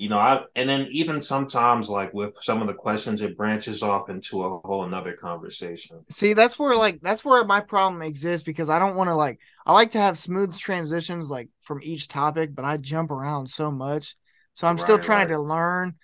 you 0.00 0.08
know, 0.08 0.18
I, 0.18 0.44
and 0.56 0.68
then 0.68 0.88
even 0.90 1.20
sometimes, 1.20 1.88
like, 1.90 2.14
with 2.14 2.32
some 2.40 2.62
of 2.62 2.66
the 2.66 2.72
questions, 2.74 3.20
it 3.20 3.36
branches 3.36 3.82
off 3.82 4.08
into 4.08 4.42
a 4.42 4.58
whole 4.60 4.84
another 4.84 5.12
conversation. 5.12 6.04
See, 6.08 6.32
that's 6.32 6.58
where 6.58 6.74
like 6.74 7.00
that's 7.00 7.24
where 7.24 7.44
my 7.44 7.60
problem 7.60 8.02
exists 8.02 8.44
because 8.44 8.68
I 8.68 8.78
don't 8.78 8.96
want 8.96 9.08
to 9.08 9.14
like 9.14 9.38
I 9.64 9.72
like 9.72 9.92
to 9.92 10.00
have 10.00 10.18
smooth 10.18 10.56
transitions 10.56 11.28
like 11.28 11.50
from 11.60 11.80
each 11.82 12.08
topic, 12.08 12.54
but 12.54 12.64
I 12.64 12.78
jump 12.78 13.10
around 13.10 13.48
so 13.48 13.70
much. 13.70 14.16
So 14.54 14.66
I'm 14.66 14.78
still 14.78 14.98
trying 14.98 15.28
right. 15.28 15.36
to 15.36 15.38
learn. 15.38 15.94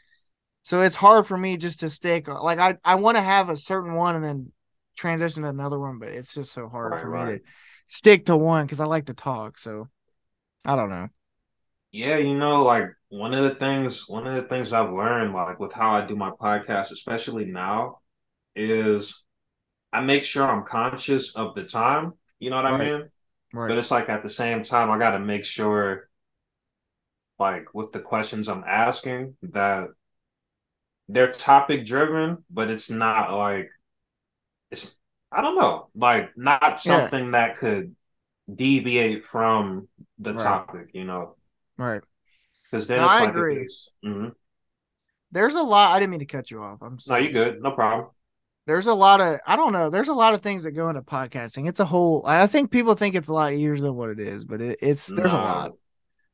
So 0.63 0.83
it's 0.83 0.97
hard 0.97 1.27
for 1.27 1.37
me 1.39 1.57
just 1.57 1.81
to 1.81 1.91
stick 1.91 2.29
like 2.29 2.59
I 2.59 2.77
I 2.85 2.97
want 2.97 3.17
to 3.17 3.23
have 3.23 3.49
a 3.49 3.57
certain 3.57 3.95
one 3.95 4.15
and 4.17 4.25
then 4.25 4.53
transition 4.97 5.43
to 5.43 5.49
another 5.49 5.79
one, 5.81 5.99
but 5.99 6.09
it's 6.11 6.35
just 6.35 6.53
so 6.53 6.69
hard 6.69 6.93
Right, 6.93 7.01
for 7.01 7.09
me 7.11 7.25
to 7.25 7.41
stick 7.87 8.27
to 8.27 8.37
one 8.37 8.67
because 8.67 8.81
I 8.81 8.85
like 8.87 9.07
to 9.07 9.15
talk. 9.15 9.59
So 9.59 9.89
I 10.65 10.77
don't 10.77 10.91
know. 10.91 11.09
Yeah, 11.93 12.19
you 12.19 12.35
know, 12.37 12.63
like 12.65 12.91
one 13.09 13.35
of 13.35 13.45
the 13.45 13.55
things, 13.55 14.09
one 14.09 14.27
of 14.27 14.35
the 14.35 14.43
things 14.43 14.73
I've 14.73 14.93
learned, 14.93 15.33
like 15.35 15.61
with 15.61 15.73
how 15.73 15.93
I 15.93 16.07
do 16.07 16.17
my 16.17 16.31
podcast, 16.31 16.91
especially 16.93 17.45
now, 17.47 18.01
is 18.57 19.25
I 19.93 20.03
make 20.03 20.25
sure 20.25 20.45
I'm 20.45 20.65
conscious 20.65 21.37
of 21.37 21.55
the 21.55 21.65
time. 21.65 22.15
You 22.41 22.51
know 22.51 22.57
what 22.57 22.67
I 22.67 22.77
Right. 22.77 22.79
mean? 22.79 23.11
But 23.67 23.79
it's 23.79 23.91
like 23.93 24.09
at 24.09 24.23
the 24.23 24.31
same 24.31 24.63
time, 24.63 24.91
I 24.91 24.99
got 24.99 25.13
to 25.13 25.21
make 25.21 25.45
sure, 25.45 26.09
like 27.39 27.73
with 27.75 27.93
the 27.93 28.01
questions 28.01 28.49
I'm 28.49 28.65
asking, 28.67 29.37
that 29.43 29.89
they're 31.09 31.31
topic 31.33 31.87
driven, 31.87 32.45
but 32.51 32.71
it's 32.71 32.91
not 32.91 33.33
like 33.33 33.71
it's, 34.71 34.99
I 35.33 35.43
don't 35.43 35.57
know, 35.57 35.89
like 35.95 36.37
not 36.37 36.81
Yeah. 36.85 37.11
something 37.11 37.33
that 37.33 37.57
could 37.57 37.95
deviate 38.53 39.25
from 39.27 39.89
the 40.19 40.33
Right. 40.33 40.35
topic, 40.35 40.91
you 40.95 41.05
know? 41.05 41.37
Right. 41.79 42.03
Because 42.71 42.87
then 42.87 43.01
No, 43.01 43.07
I 43.07 43.21
like 43.21 43.29
agree. 43.31 43.67
mhm. 44.05 44.33
There's 45.33 45.55
a 45.55 45.63
lot. 45.63 45.95
I 45.95 45.99
didn't 46.01 46.11
mean 46.11 46.21
to 46.21 46.27
cut 46.27 46.51
you 46.51 46.63
off. 46.63 46.81
I'm 46.83 46.95
No, 46.95 46.99
sorry. 46.99 47.27
you 47.27 47.33
good. 47.33 47.63
No 47.63 47.73
problem. 47.73 48.11
there's 48.67 48.87
a 48.89 48.95
lot 48.95 49.21
of 49.21 49.39
I 49.47 49.55
don't 49.57 49.73
know. 49.73 49.91
There's 49.91 50.09
a 50.09 50.15
lot 50.15 50.35
of 50.35 50.43
things 50.43 50.65
that 50.65 50.73
go 50.73 50.89
into 50.89 51.03
podcasting. 51.03 51.69
It's 51.69 51.81
a 51.81 51.85
whole. 51.85 52.25
I 52.27 52.47
think 52.47 52.71
people 52.71 52.95
think 52.95 53.15
it's 53.15 53.29
a 53.29 53.33
lot 53.33 53.53
easier 53.53 53.77
than 53.77 53.95
what 53.95 54.11
it 54.11 54.19
is, 54.21 54.45
but 54.45 54.61
it, 54.61 54.79
it's 54.83 55.07
there's 55.07 55.33
a 55.33 55.37
lot. 55.37 55.73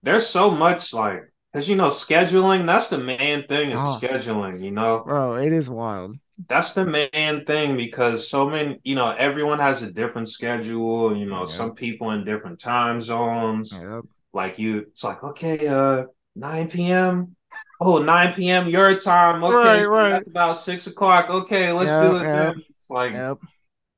There's 0.03 0.27
so 0.27 0.51
much 0.51 0.93
like 0.95 1.31
because 1.53 1.69
you 1.69 1.77
know 1.77 1.89
scheduling. 1.89 2.67
That's 2.67 2.89
the 2.89 2.99
main 2.99 3.47
thing 3.47 3.71
is 3.71 3.79
Oh. 3.81 3.99
scheduling. 4.01 4.63
You 4.65 4.71
know, 4.71 5.03
Bro, 5.05 5.37
it 5.37 5.53
is 5.53 5.69
wild. 5.69 6.17
that's 6.49 6.73
the 6.73 6.87
main 6.87 7.45
thing 7.45 7.77
because 7.77 8.29
so 8.29 8.49
many. 8.49 8.81
You 8.83 8.95
know, 8.95 9.11
everyone 9.11 9.59
has 9.59 9.83
a 9.83 9.91
different 9.93 10.29
schedule. 10.31 11.15
You 11.17 11.27
know, 11.27 11.41
Yeah. 11.41 11.47
some 11.47 11.75
people 11.75 12.11
in 12.13 12.25
different 12.25 12.59
time 12.61 13.01
zones. 13.03 13.73
Yep. 13.73 14.05
Like 14.33 14.59
you, 14.59 14.79
it's 14.79 15.05
like 15.05 15.23
okay, 15.23 15.67
uh, 15.69 16.05
9 16.35 16.69
p.m. 16.71 17.37
Oh, 17.81 17.99
9 17.99 18.35
p.m. 18.35 18.69
your 18.69 18.99
time. 18.99 19.43
Okay, 19.45 19.55
Right, 19.55 19.85
right. 19.85 20.11
that's 20.11 20.29
about 20.29 20.55
six 20.55 20.87
o'clock. 20.87 21.31
Okay, 21.31 21.73
let's 21.73 21.91
Yeah, 21.91 22.01
do 22.01 22.17
it. 22.17 22.57
It's 22.71 22.91
Like 22.91 23.13
Yep. 23.13 23.39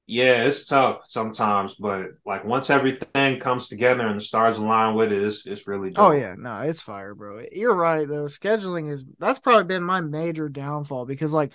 Yeah, 0.07 0.45
it's 0.45 0.67
tough 0.67 1.03
sometimes, 1.05 1.77
but 1.77 2.09
like 2.27 2.45
once 2.45 2.69
everything 2.69 3.41
comes 3.41 3.69
together 3.69 4.07
and 4.07 4.21
the 4.21 4.25
stars 4.25 4.59
align 4.59 4.95
with 4.95 5.13
it, 5.13 5.23
it's, 5.23 5.47
it's 5.47 5.67
really 5.67 5.89
oh, 5.89 5.93
dope. 5.93 6.05
Oh 6.07 6.13
yeah, 6.13 6.35
no, 6.37 6.59
it's 6.61 6.83
fire, 6.83 7.15
bro. 7.15 7.43
You're 7.53 7.75
right 7.75 8.07
though. 8.07 8.25
Scheduling 8.25 8.91
is 8.91 9.03
that's 9.19 9.39
probably 9.39 9.65
been 9.65 9.83
my 9.83 10.03
major 10.03 10.51
downfall 10.51 11.07
because 11.07 11.33
like 11.33 11.53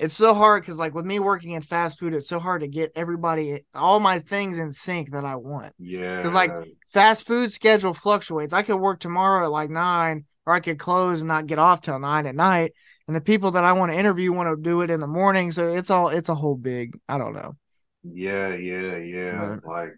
it's 0.00 0.16
so 0.16 0.34
hard 0.34 0.62
because 0.62 0.78
like 0.78 0.94
with 0.94 1.04
me 1.04 1.18
working 1.20 1.52
in 1.52 1.62
fast 1.62 1.98
food, 1.98 2.14
it's 2.14 2.28
so 2.28 2.40
hard 2.40 2.62
to 2.62 2.68
get 2.68 2.90
everybody 2.96 3.64
all 3.74 4.00
my 4.00 4.18
things 4.18 4.58
in 4.58 4.72
sync 4.72 5.12
that 5.12 5.24
I 5.24 5.36
want. 5.36 5.74
yeah 5.78 6.16
because 6.16 6.32
like, 6.32 6.50
Fast 6.92 7.24
food 7.24 7.52
schedule 7.52 7.94
fluctuates. 7.94 8.52
I 8.52 8.62
could 8.64 8.78
work 8.78 8.98
tomorrow 8.98 9.44
at 9.44 9.50
like 9.52 9.70
nine, 9.70 10.24
or 10.44 10.54
I 10.54 10.58
could 10.58 10.78
close 10.80 11.20
and 11.20 11.28
not 11.28 11.46
get 11.46 11.60
off 11.60 11.82
till 11.82 12.00
nine 12.00 12.26
at 12.26 12.34
night. 12.34 12.72
And 13.06 13.14
the 13.16 13.20
people 13.20 13.52
that 13.52 13.62
I 13.62 13.74
want 13.74 13.92
to 13.92 13.98
interview 13.98 14.32
want 14.32 14.48
to 14.48 14.60
do 14.60 14.80
it 14.80 14.90
in 14.90 14.98
the 14.98 15.06
morning. 15.06 15.52
So 15.52 15.72
it's 15.72 15.90
all 15.90 16.08
it's 16.08 16.28
a 16.28 16.34
whole 16.34 16.56
big 16.56 16.98
I 17.08 17.16
don't 17.18 17.34
know. 17.34 17.56
yeah, 18.02 18.54
yeah, 18.56 18.96
yeah. 18.96 19.58
But- 19.62 19.70
Like 19.70 19.90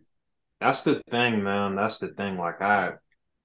that's 0.61 0.83
the 0.83 1.01
thing, 1.11 1.43
man. 1.43 1.77
That's 1.77 1.99
the 1.99 2.09
thing. 2.09 2.37
Like 2.37 2.61
I 2.61 2.93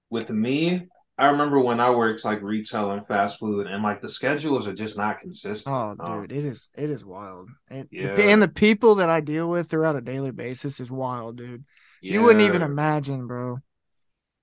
with 0.10 0.30
me, 0.30 0.88
I 1.18 1.30
remember 1.30 1.60
when 1.60 1.80
I 1.80 1.90
worked 1.90 2.24
like 2.26 2.42
retail 2.42 2.92
and 2.92 3.08
fast 3.08 3.40
food 3.40 3.68
and 3.68 3.82
like 3.84 4.02
the 4.02 4.10
schedules 4.10 4.68
are 4.68 4.74
just 4.74 4.98
not 4.98 5.20
consistent. 5.20 5.74
Oh, 5.74 5.96
dude, 5.96 6.32
it 6.32 6.46
is 6.46 6.70
it 6.76 6.90
is 6.90 7.04
wild. 7.04 7.50
And, 7.70 7.90
Yeah. 7.92 8.12
and 8.16 8.42
the 8.42 8.48
people 8.48 8.96
that 8.96 9.10
I 9.10 9.20
deal 9.22 9.50
with 9.50 9.70
throughout 9.70 9.96
a 9.98 10.02
daily 10.02 10.32
basis 10.32 10.80
is 10.80 10.90
wild, 10.90 11.38
dude. 11.38 11.66
You 12.02 12.22
wouldn't 12.22 12.42
even 12.42 12.62
imagine, 12.62 13.28
bro. 13.28 13.60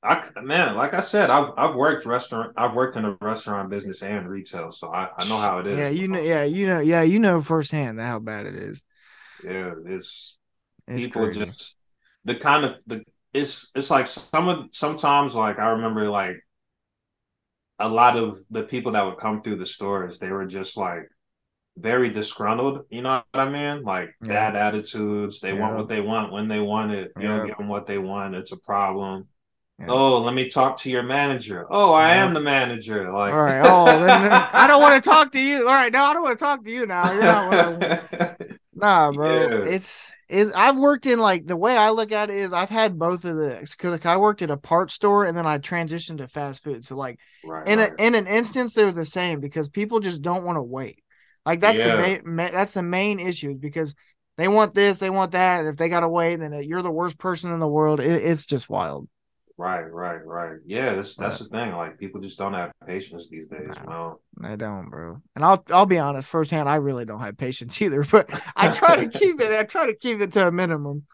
I 0.03 0.29
man, 0.43 0.77
like 0.77 0.93
I 0.93 1.01
said, 1.01 1.31
I've 1.31 1.53
I've 1.57 1.75
worked 1.75 2.05
restaurant, 2.05 2.53
I've 2.59 2.75
worked 2.75 2.97
in 2.97 3.07
a 3.07 3.17
restaurant 3.23 3.71
business 3.71 4.03
and 4.03 4.29
retail, 4.29 4.71
so 4.71 4.93
I, 4.93 5.09
I 5.17 5.25
know 5.25 5.39
how 5.39 5.61
it 5.61 5.67
is. 5.67 5.79
Yeah, 5.79 5.89
you 5.89 6.09
know, 6.09 6.21
yeah, 6.21 6.45
you 6.45 6.67
know, 6.67 6.81
yeah, 6.81 7.03
you 7.03 7.19
know 7.19 7.41
firsthand 7.43 7.99
how 8.01 8.19
bad 8.19 8.47
it 8.47 8.55
is. 8.55 8.83
Yeah, 9.43 9.75
it's 9.87 10.37
It's 10.87 11.07
people 11.07 11.07
crazy. 11.07 11.45
just 11.45 11.77
the 12.25 12.37
kind 12.37 12.65
of 12.67 12.77
the 12.87 13.05
it's 13.33 13.71
it's 13.75 13.91
like 13.91 14.07
some 14.07 14.49
of 14.49 14.67
sometimes 14.73 15.35
like 15.35 15.59
I 15.59 15.71
remember 15.73 16.09
like 16.11 16.44
a 17.79 17.89
lot 17.89 18.17
of 18.17 18.39
the 18.51 18.63
people 18.63 18.93
that 18.93 19.05
would 19.05 19.19
come 19.19 19.43
through 19.43 19.57
the 19.57 19.67
stores 19.67 20.19
they 20.19 20.31
were 20.31 20.47
just 20.47 20.77
like 20.77 21.09
very 21.77 22.11
disgruntled 22.11 22.87
you 22.91 23.03
know 23.03 23.23
what 23.33 23.49
I 23.49 23.51
mean 23.51 23.85
like 23.85 24.11
Yeah. 24.23 24.29
bad 24.29 24.57
attitudes 24.57 25.41
they 25.41 25.53
want 25.53 25.77
what 25.77 25.89
they 25.89 26.01
want 26.01 26.33
when 26.33 26.49
they 26.49 26.61
want 26.61 26.93
it 26.93 27.13
you 27.17 27.27
Yeah. 27.27 27.37
don't 27.39 27.47
give 27.47 27.57
them 27.59 27.69
what 27.69 27.87
they 27.87 27.99
want 27.99 28.35
it's 28.37 28.53
a 28.53 28.59
problem 28.59 29.29
Yeah. 29.81 29.87
oh 29.89 30.21
let 30.23 30.35
me 30.35 30.49
talk 30.51 30.79
to 30.79 30.91
your 30.91 31.03
manager 31.03 31.67
oh 31.71 31.93
I 31.93 32.11
Yeah. 32.11 32.25
am 32.25 32.35
the 32.35 32.41
manager 32.41 33.13
like 33.13 33.33
All 33.33 33.43
right. 33.43 33.61
Oh, 33.63 33.99
then, 34.01 34.23
then 34.23 34.47
I 34.53 34.67
don't 34.67 34.83
want 34.83 35.03
to 35.03 35.11
talk 35.11 35.33
to 35.33 35.41
you. 35.41 35.61
All 35.69 35.75
right, 35.75 35.93
no, 35.93 36.05
I 36.05 36.13
don't 36.13 36.23
want 36.23 36.39
to 36.39 36.45
talk 36.45 36.65
to 36.65 36.71
you 36.71 36.87
now. 36.87 37.11
You're 37.11 37.27
not 37.27 37.47
what 37.47 37.59
I 37.59 37.69
want. 37.69 38.01
Nah, 38.77 39.13
bro. 39.13 39.49
Yeah. 39.51 39.65
It's 39.65 40.13
it's 40.29 40.53
I've 40.53 40.77
worked 40.77 41.07
in 41.07 41.19
like 41.21 41.47
the 41.47 41.57
way 41.57 41.77
I 41.77 41.91
look 41.91 42.11
at 42.13 42.31
it 42.31 42.37
is 42.39 42.53
I've 42.53 42.71
had 42.71 42.99
both 42.99 43.25
of 43.25 43.37
the 43.37 43.59
because 43.61 43.93
like 43.93 44.07
I 44.07 44.17
worked 44.17 44.43
at 44.43 44.51
a 44.51 44.57
part 44.57 44.91
store 44.91 45.25
and 45.25 45.37
then 45.37 45.47
I 45.47 45.59
transitioned 45.59 46.19
to 46.19 46.29
fast 46.29 46.63
food. 46.65 46.85
So 46.85 46.97
like 46.97 47.19
right, 47.43 47.69
in 47.69 47.79
a, 47.79 47.91
in 47.99 48.15
an 48.15 48.27
instance 48.27 48.75
they're 48.75 48.91
the 48.93 49.05
same 49.05 49.41
because 49.41 49.69
people 49.69 50.01
just 50.01 50.23
don't 50.23 50.45
want 50.45 50.57
to 50.57 50.63
wait. 50.63 51.03
Like 51.47 51.61
that's 51.61 51.79
Yeah. 51.79 51.97
the 51.97 52.03
main 52.03 52.23
ma- 52.25 52.51
that's 52.51 52.75
the 52.75 52.83
main 52.83 53.21
issue 53.21 53.55
because 53.55 53.95
they 54.37 54.49
want 54.49 54.75
this, 54.75 54.99
they 54.99 55.11
want 55.11 55.33
that, 55.33 55.61
and 55.61 55.69
if 55.69 55.77
they 55.77 55.89
gotta 55.89 56.09
wait, 56.09 56.37
then 56.37 56.53
uh, 56.53 56.59
you're 56.59 56.83
the 56.83 56.91
worst 56.91 57.19
person 57.19 57.53
in 57.53 57.61
the 57.61 57.69
world. 57.69 58.01
It, 58.01 58.25
it's 58.25 58.47
just 58.47 58.69
wild. 58.69 59.09
Right, 59.57 59.83
right, 59.83 60.25
right. 60.27 60.59
Yeah, 60.67 60.95
that's 60.95 61.15
that's 61.15 61.39
the 61.39 61.45
thing. 61.45 61.73
Like 61.73 61.99
people 61.99 62.21
just 62.21 62.39
don't 62.39 62.55
have 62.55 62.73
patience 62.87 63.29
these 63.31 63.49
days, 63.49 63.71
man. 63.87 64.15
I 64.43 64.57
don't, 64.57 64.91
bro. 64.91 65.23
And 65.37 65.45
I'll 65.45 65.65
I'll 65.71 65.87
be 65.87 65.99
honest, 65.99 66.29
firsthand, 66.29 66.69
I 66.69 66.77
really 66.77 67.05
don't 67.05 67.21
have 67.21 67.37
patience 67.37 67.81
either. 67.83 68.05
But 68.05 68.29
I 68.57 68.69
try 68.69 68.97
to 68.97 69.07
keep 69.19 69.41
it. 69.41 69.53
I 69.53 69.63
try 69.65 69.87
to 69.87 69.95
keep 69.95 70.21
it 70.21 70.33
to 70.33 70.49
a 70.49 70.53
minimum. 70.53 71.07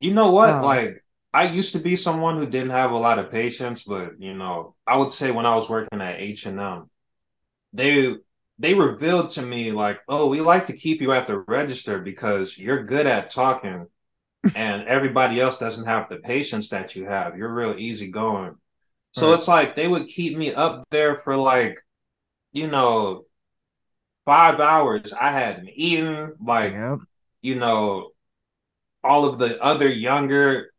You 0.00 0.14
know 0.14 0.32
what? 0.32 0.56
Uh, 0.58 0.64
like 0.64 1.04
I 1.32 1.44
used 1.44 1.72
to 1.72 1.78
be 1.78 1.96
someone 1.96 2.38
who 2.38 2.46
didn't 2.46 2.70
have 2.70 2.92
a 2.92 2.98
lot 2.98 3.18
of 3.18 3.30
patience, 3.30 3.84
but 3.84 4.20
you 4.20 4.34
know, 4.34 4.74
I 4.86 4.96
would 4.96 5.12
say 5.12 5.30
when 5.30 5.46
I 5.46 5.54
was 5.54 5.68
working 5.68 6.00
at 6.00 6.20
H 6.20 6.46
and 6.46 6.58
M, 6.58 6.90
they 7.72 8.16
they 8.58 8.74
revealed 8.74 9.30
to 9.30 9.42
me 9.42 9.72
like, 9.72 10.00
oh, 10.08 10.28
we 10.28 10.40
like 10.40 10.66
to 10.66 10.72
keep 10.72 11.00
you 11.00 11.12
at 11.12 11.26
the 11.26 11.40
register 11.40 12.00
because 12.00 12.58
you're 12.58 12.84
good 12.84 13.06
at 13.06 13.30
talking, 13.30 13.86
and 14.54 14.86
everybody 14.88 15.40
else 15.40 15.58
doesn't 15.58 15.86
have 15.86 16.08
the 16.08 16.16
patience 16.16 16.70
that 16.70 16.96
you 16.96 17.06
have. 17.06 17.36
You're 17.36 17.52
real 17.54 17.74
easy 17.78 18.08
going. 18.10 18.56
So 19.12 19.30
Right. 19.30 19.38
it's 19.38 19.48
like 19.48 19.76
they 19.76 19.88
would 19.88 20.08
keep 20.08 20.36
me 20.36 20.54
up 20.54 20.84
there 20.90 21.16
for 21.24 21.36
like, 21.36 21.78
you 22.52 22.68
know, 22.68 23.24
five 24.24 24.60
hours. 24.60 25.12
I 25.12 25.32
hadn't 25.32 25.70
eaten, 25.74 26.34
like, 26.40 26.72
Yep. 26.72 26.98
you 27.42 27.54
know, 27.56 28.10
all 29.04 29.26
of 29.26 29.38
the 29.38 29.62
other 29.62 29.88
younger 29.88 30.72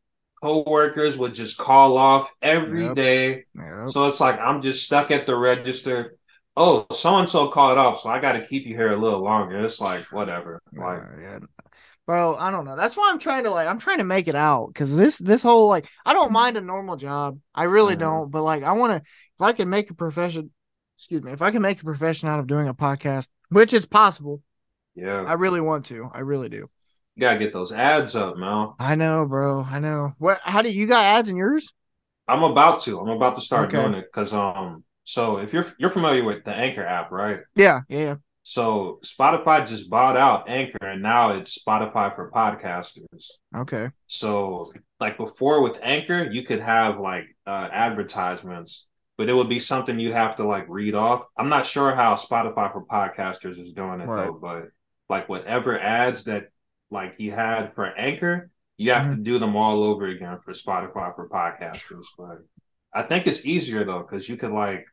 co-workers 0.43 1.17
would 1.17 1.33
just 1.33 1.57
call 1.57 1.97
off 1.97 2.29
every 2.41 2.85
Yep. 2.85 2.95
day. 2.95 3.45
Yep. 3.55 3.89
So 3.89 4.07
it's 4.07 4.19
like 4.19 4.39
I'm 4.39 4.61
just 4.61 4.85
stuck 4.85 5.11
at 5.11 5.25
the 5.25 5.35
register. 5.35 6.15
Oh, 6.55 6.85
so 6.91 7.15
and 7.17 7.29
so 7.29 7.47
called 7.49 7.77
off, 7.77 8.01
so 8.01 8.09
I 8.09 8.19
got 8.19 8.33
to 8.33 8.45
keep 8.45 8.65
you 8.65 8.75
here 8.75 8.91
a 8.91 8.97
little 8.97 9.21
longer. 9.21 9.63
It's 9.63 9.79
like 9.79 10.03
whatever. 10.11 10.61
Like, 10.73 11.01
yeah. 11.21 11.39
Bro, 12.09 12.37
I 12.37 12.49
don't 12.49 12.65
know. 12.65 12.75
That's 12.75 12.97
why 12.97 13.11
I'm 13.11 13.19
trying 13.19 13.43
to 13.43 13.51
like 13.51 13.67
I'm 13.67 13.77
trying 13.77 13.99
to 13.99 14.03
make 14.03 14.27
it 14.27 14.33
out 14.33 14.69
because 14.73 14.95
this 14.95 15.19
this 15.19 15.43
whole 15.43 15.67
like 15.67 15.87
I 16.03 16.13
don't 16.13 16.31
mind 16.31 16.57
a 16.57 16.61
normal 16.61 16.95
job. 16.95 17.37
I 17.53 17.65
really 17.65 17.95
don't, 17.95 18.31
but 18.31 18.41
like 18.41 18.63
I 18.63 18.71
want 18.71 18.93
to 18.93 18.95
if 18.95 19.41
I 19.41 19.53
can 19.53 19.69
make 19.69 19.91
a 19.91 19.93
profession 19.93 20.49
excuse 20.97 21.21
me, 21.21 21.33
if 21.33 21.43
I 21.43 21.51
can 21.51 21.61
make 21.61 21.79
a 21.79 21.83
profession 21.83 22.27
out 22.27 22.39
of 22.39 22.47
doing 22.47 22.67
a 22.67 22.73
podcast, 22.73 23.27
which 23.49 23.73
is 23.73 23.85
possible, 23.85 24.41
yeah, 24.95 25.23
I 25.27 25.33
really 25.33 25.61
want 25.61 25.85
to. 25.85 26.09
I 26.11 26.21
really 26.21 26.49
do. 26.49 26.67
you 27.13 27.21
gotta 27.21 27.37
get 27.37 27.53
those 27.53 27.71
ads 27.71 28.15
up, 28.15 28.37
man. 28.37 28.69
I 28.79 28.95
know, 28.95 29.27
bro. 29.27 29.61
I 29.61 29.77
know. 29.77 30.13
What 30.17 30.39
how 30.41 30.63
do 30.63 30.71
you 30.71 30.87
got 30.87 31.05
ads 31.05 31.29
in 31.29 31.37
yours? 31.37 31.71
I'm 32.27 32.41
about 32.41 32.81
to. 32.85 32.99
I'm 32.99 33.09
about 33.09 33.35
to 33.35 33.41
start 33.43 33.67
Okay. 33.67 33.77
doing 33.77 33.93
it 33.93 34.05
because 34.11 34.33
um. 34.33 34.83
So 35.03 35.37
if 35.37 35.53
you're 35.53 35.67
you're 35.77 35.91
familiar 35.91 36.23
with 36.23 36.43
the 36.43 36.55
Anchor 36.55 36.83
app, 36.83 37.11
right? 37.11 37.41
Yeah, 37.55 37.81
yeah. 37.87 38.15
So 38.49 38.99
Spotify 39.03 39.67
just 39.67 39.91
bought 39.91 40.17
out 40.17 40.49
Anchor, 40.49 40.83
and 40.87 41.03
now 41.03 41.33
it's 41.33 41.55
Spotify 41.63 42.15
for 42.15 42.31
podcasters. 42.31 43.29
Okay. 43.55 43.89
So 44.07 44.71
like 44.99 45.17
before 45.17 45.61
with 45.61 45.77
Anchor, 45.83 46.27
you 46.31 46.41
could 46.41 46.59
have 46.59 46.99
like 46.99 47.25
uh, 47.45 47.69
advertisements, 47.71 48.87
but 49.19 49.29
it 49.29 49.35
would 49.35 49.49
be 49.49 49.59
something 49.59 49.99
you'd 49.99 50.13
have 50.15 50.37
to 50.37 50.45
like 50.45 50.65
read 50.67 50.95
off. 50.95 51.25
I'm 51.37 51.49
not 51.49 51.67
sure 51.67 51.93
how 51.93 52.15
Spotify 52.15 52.73
for 52.73 52.83
podcasters 52.85 53.59
is 53.59 53.71
doing 53.71 54.01
it 54.01 54.07
Right. 54.07 54.25
though, 54.25 54.39
but 54.41 54.69
like 55.09 55.29
whatever 55.29 55.79
ads 55.79 56.23
that 56.23 56.47
like 56.89 57.13
you 57.19 57.31
had 57.31 57.75
for 57.75 57.85
Anchor, 57.85 58.49
you 58.77 58.93
have 58.93 59.03
to 59.03 59.09
Mm-hmm. 59.11 59.23
do 59.23 59.37
them 59.37 59.55
all 59.55 59.83
over 59.83 60.07
again 60.07 60.39
for 60.43 60.53
Spotify 60.53 61.13
for 61.15 61.29
podcasters. 61.29 62.05
But 62.17 62.39
I 62.95 63.03
think 63.03 63.27
it's 63.27 63.45
easier 63.45 63.83
though 63.83 63.99
because 63.99 64.27
you 64.27 64.37
could 64.37 64.51
like 64.53 64.87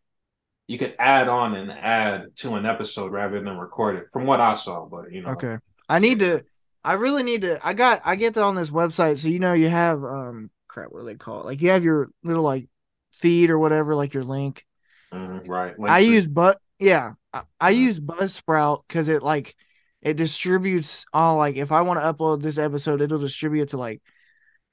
you 0.66 0.78
could 0.78 0.94
add 0.98 1.28
on 1.28 1.54
and 1.54 1.70
add 1.70 2.36
to 2.36 2.54
an 2.56 2.66
episode 2.66 3.12
rather 3.12 3.40
than 3.40 3.58
record 3.58 3.96
it. 3.96 4.06
From 4.12 4.26
what 4.26 4.40
I 4.40 4.56
saw, 4.56 4.86
but 4.86 5.12
you 5.12 5.22
know, 5.22 5.44
Okay. 5.44 5.58
I 5.88 5.98
need 5.98 6.20
to 6.20 6.44
I 6.84 6.94
really 6.94 7.22
need 7.22 7.42
to 7.42 7.64
I 7.66 7.74
got 7.74 8.00
I 8.04 8.16
get 8.16 8.34
that 8.34 8.44
on 8.44 8.54
this 8.56 8.70
website. 8.70 9.18
So 9.18 9.28
you 9.28 9.38
know 9.38 9.52
you 9.52 9.68
have 9.68 10.04
um 10.04 10.50
crap, 10.68 10.90
what 10.90 11.00
do 11.00 11.06
they 11.06 11.14
call 11.14 11.40
it? 11.40 11.46
Like 11.46 11.62
you 11.62 11.70
have 11.70 11.84
your 11.84 12.10
little 12.22 12.42
like 12.44 12.68
feed 13.12 13.50
or 13.50 13.58
whatever, 13.58 13.94
like 13.94 14.14
your 14.14 14.24
link. 14.24 14.64
Mhm, 15.12 15.46
right? 15.48 15.76
I 15.86 15.98
Linktree. 15.98 16.00
use 16.00 16.26
but 16.26 16.60
yeah, 16.78 17.12
I, 17.32 17.42
I 17.60 17.70
Mhm. 17.70 17.70
use 17.70 18.00
Buzzsprout 18.00 18.82
because 18.86 19.08
it 19.08 19.22
like 19.22 19.54
it 20.02 20.14
distributes 20.16 21.04
all 21.12 21.36
like 21.36 21.56
if 21.56 21.72
I 21.72 21.80
want 21.82 22.00
to 22.00 22.12
upload 22.12 22.42
this 22.42 22.58
episode, 22.58 23.00
it'll 23.00 23.18
distribute 23.18 23.70
to 23.70 23.76
like 23.78 24.02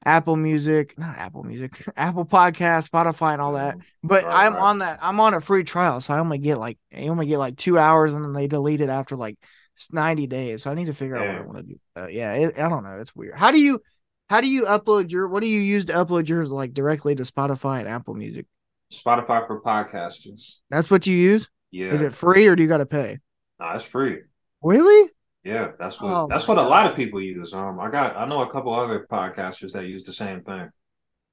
Apple 0.06 0.36
Music, 0.36 0.98
not 0.98 1.18
Apple 1.18 1.44
Music, 1.44 1.82
Apple 1.98 2.26
Podcast, 2.26 2.90
Spotify, 2.90 3.34
and 3.34 3.42
all 3.42 3.54
that. 3.54 3.78
Mhm. 3.78 3.82
But 4.04 4.26
I'm 4.26 4.54
right. 4.54 4.62
on 4.62 4.80
that. 4.80 5.00
I'm 5.02 5.20
on 5.20 5.34
a 5.34 5.42
free 5.42 5.64
trial, 5.64 6.02
so 6.02 6.14
I 6.14 6.20
only 6.20 6.38
get 6.38 6.58
like 6.58 6.78
I 6.96 7.08
only 7.08 7.26
get 7.26 7.38
like 7.38 7.58
two 7.58 7.78
hours, 7.78 8.14
and 8.14 8.24
then 8.24 8.34
they 8.34 8.48
delete 8.48 8.82
it 8.82 8.90
after 8.90 9.16
like 9.16 9.38
s- 9.78 9.90
90 9.92 10.28
days. 10.28 10.64
So 10.64 10.72
I 10.72 10.74
need 10.74 10.86
to 10.86 10.94
figure 10.94 11.16
out 11.16 11.28
what 11.28 11.36
I 11.38 11.42
want 11.42 11.58
to 11.58 11.64
do. 11.64 11.80
Uh, 11.96 12.08
yeah, 12.08 12.34
it, 12.34 12.58
I 12.60 12.70
don't 12.70 12.84
know. 12.84 13.00
It's 13.00 13.16
weird. 13.16 13.36
How 13.36 13.52
do 13.52 13.60
you 13.60 13.82
how 14.30 14.42
do 14.42 14.48
you 14.48 14.64
upload 14.66 15.12
your 15.12 15.28
what 15.28 15.42
do 15.42 15.48
you 15.48 15.60
use 15.60 15.86
to 15.86 15.94
upload 15.94 16.28
yours 16.28 16.50
like 16.50 16.74
directly 16.74 17.16
to 17.16 17.24
Spotify 17.24 17.80
and 17.80 17.88
Apple 17.88 18.14
Music? 18.14 18.46
Spotify 18.92 19.48
for 19.48 19.62
podcasters. 19.62 20.58
That's 20.70 20.92
what 20.92 21.08
you 21.08 21.16
use. 21.16 21.50
Yeah, 21.72 21.88
Is 21.88 22.02
it 22.02 22.14
free 22.14 22.46
or 22.48 22.56
do 22.56 22.62
you 22.62 22.70
got 22.70 22.78
to 22.78 22.86
pay? 22.86 23.18
Nah, 23.60 23.76
it's 23.76 23.86
free. 23.86 24.20
Really? 24.62 25.10
Yeah, 25.44 25.72
that's 25.78 26.00
what 26.02 26.12
Oh 26.12 26.28
that's 26.28 26.48
what 26.48 26.58
a 26.58 26.62
lot 26.62 26.90
of 26.90 26.96
people 26.96 27.22
use. 27.22 27.54
Um, 27.54 27.80
I 27.80 27.90
got 27.90 28.16
I 28.16 28.26
know 28.26 28.42
a 28.42 28.52
couple 28.52 28.74
other 28.74 29.06
podcasters 29.12 29.74
that 29.74 29.86
use 29.86 30.04
the 30.04 30.14
same 30.14 30.42
thing. 30.44 30.70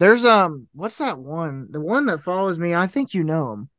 There's 0.00 0.24
um, 0.24 0.66
what's 0.72 0.98
that 0.98 1.18
one? 1.18 1.68
The 1.70 1.80
one 1.80 2.06
that 2.06 2.20
follows 2.20 2.58
me. 2.58 2.74
I 2.74 2.86
think 2.86 3.14
you 3.14 3.22
know 3.22 3.50
them. 3.50 3.70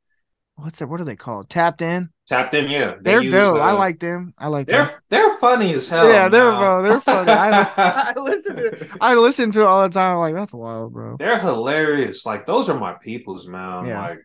What's 0.55 0.79
that? 0.79 0.87
What 0.87 1.01
are 1.01 1.05
they 1.05 1.15
called? 1.15 1.49
Tapped 1.49 1.81
in. 1.81 2.09
Tapped 2.27 2.53
in, 2.53 2.69
yeah. 2.69 2.95
They 3.01 3.13
They're 3.13 3.23
use, 3.23 3.33
dope. 3.33 3.57
I 3.57 3.71
uh, 3.71 3.77
like 3.77 3.99
them. 3.99 4.33
I 4.37 4.47
like 4.47 4.67
them. 4.67 4.85
They're 4.85 5.03
they're 5.09 5.37
funny 5.39 5.73
as 5.73 5.89
hell. 5.89 6.07
Yeah, 6.07 6.29
they're 6.29 6.51
man. 6.51 6.61
bro. 6.61 6.81
They're 6.83 7.01
funny. 7.01 7.31
I, 7.31 8.13
I 8.15 8.19
listen 8.19 8.55
to 8.55 8.87
I 9.01 9.15
listen 9.15 9.51
to 9.53 9.61
it 9.61 9.65
all 9.65 9.81
the 9.83 9.93
time. 9.93 10.13
I'm 10.13 10.19
like, 10.19 10.35
that's 10.35 10.53
wild, 10.53 10.93
bro. 10.93 11.17
They're 11.17 11.39
hilarious. 11.39 12.25
Like 12.25 12.45
those 12.45 12.69
are 12.69 12.79
my 12.79 12.93
peoples, 12.93 13.47
man. 13.47 13.87
Yeah. 13.87 14.01
Like, 14.01 14.19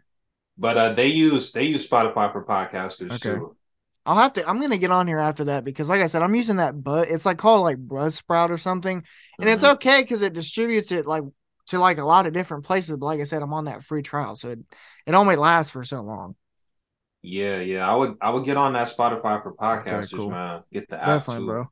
but 0.59 0.77
uh, 0.77 0.92
they 0.92 1.09
use 1.09 1.53
they 1.53 1.64
use 1.64 1.88
Spotify 1.88 2.31
for 2.31 2.45
podcasters 2.45 3.12
Okay. 3.12 3.38
too. 3.38 3.56
I'll 4.07 4.16
have 4.16 4.35
to. 4.35 4.49
I'm 4.49 4.61
gonna 4.61 4.79
get 4.79 4.92
on 4.92 5.07
here 5.09 5.19
after 5.19 5.45
that 5.47 5.64
because, 5.64 5.88
like 5.88 6.01
I 6.03 6.07
said, 6.07 6.23
I'm 6.23 6.35
using 6.35 6.57
that. 6.57 6.83
But 6.83 7.09
it's 7.11 7.27
like 7.27 7.38
called 7.38 7.62
like 7.62 7.79
Buzzsprout 7.79 8.51
or 8.51 8.59
something, 8.59 9.03
and 9.40 9.51
it's 9.51 9.64
Mhm. 9.64 9.64
okay 9.64 10.03
because 10.03 10.23
it 10.23 10.33
distributes 10.35 10.92
it 10.92 11.07
like 11.07 11.25
to 11.69 11.79
like 11.81 11.99
a 11.99 12.05
lot 12.05 12.27
of 12.27 12.33
different 12.33 12.64
places. 12.64 12.97
But 12.97 13.07
like 13.07 13.21
I 13.21 13.25
said, 13.25 13.42
I'm 13.42 13.53
on 13.53 13.64
that 13.66 13.85
free 13.85 14.03
trial, 14.03 14.37
so 14.37 14.51
it 14.51 14.61
it 15.07 15.14
only 15.14 15.37
lasts 15.37 15.73
for 15.73 15.85
so 15.85 16.03
long. 16.03 16.37
Yeah, 17.23 17.61
yeah. 17.61 17.88
I 17.90 17.95
would 17.95 18.16
I 18.21 18.31
would 18.31 18.45
get 18.45 18.57
on 18.57 18.75
that 18.75 18.88
Spotify 18.88 19.42
for 19.42 19.55
podcasters, 19.55 20.09
cool. 20.09 20.29
man. 20.29 20.62
Get 20.73 20.88
the 20.88 21.03
app 21.03 21.27
Definitely, 21.27 21.42
too. 21.42 21.45
bro. 21.45 21.71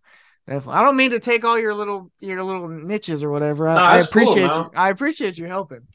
Definitely. 0.48 0.74
I 0.80 0.82
don't 0.84 0.96
mean 0.96 1.12
to 1.12 1.20
take 1.20 1.44
all 1.44 1.58
your 1.58 1.74
little 1.74 2.12
your 2.20 2.42
little 2.44 2.68
niches 2.68 3.22
or 3.22 3.30
whatever. 3.30 3.68
I, 3.68 3.76
Nah, 3.76 3.94
I 3.96 3.96
it's 3.96 4.06
cool, 4.06 4.38
appreciate 4.38 4.58
you. 4.58 4.68
I 4.74 4.90
appreciate 4.90 5.38
you 5.38 5.46
helping. 5.46 5.88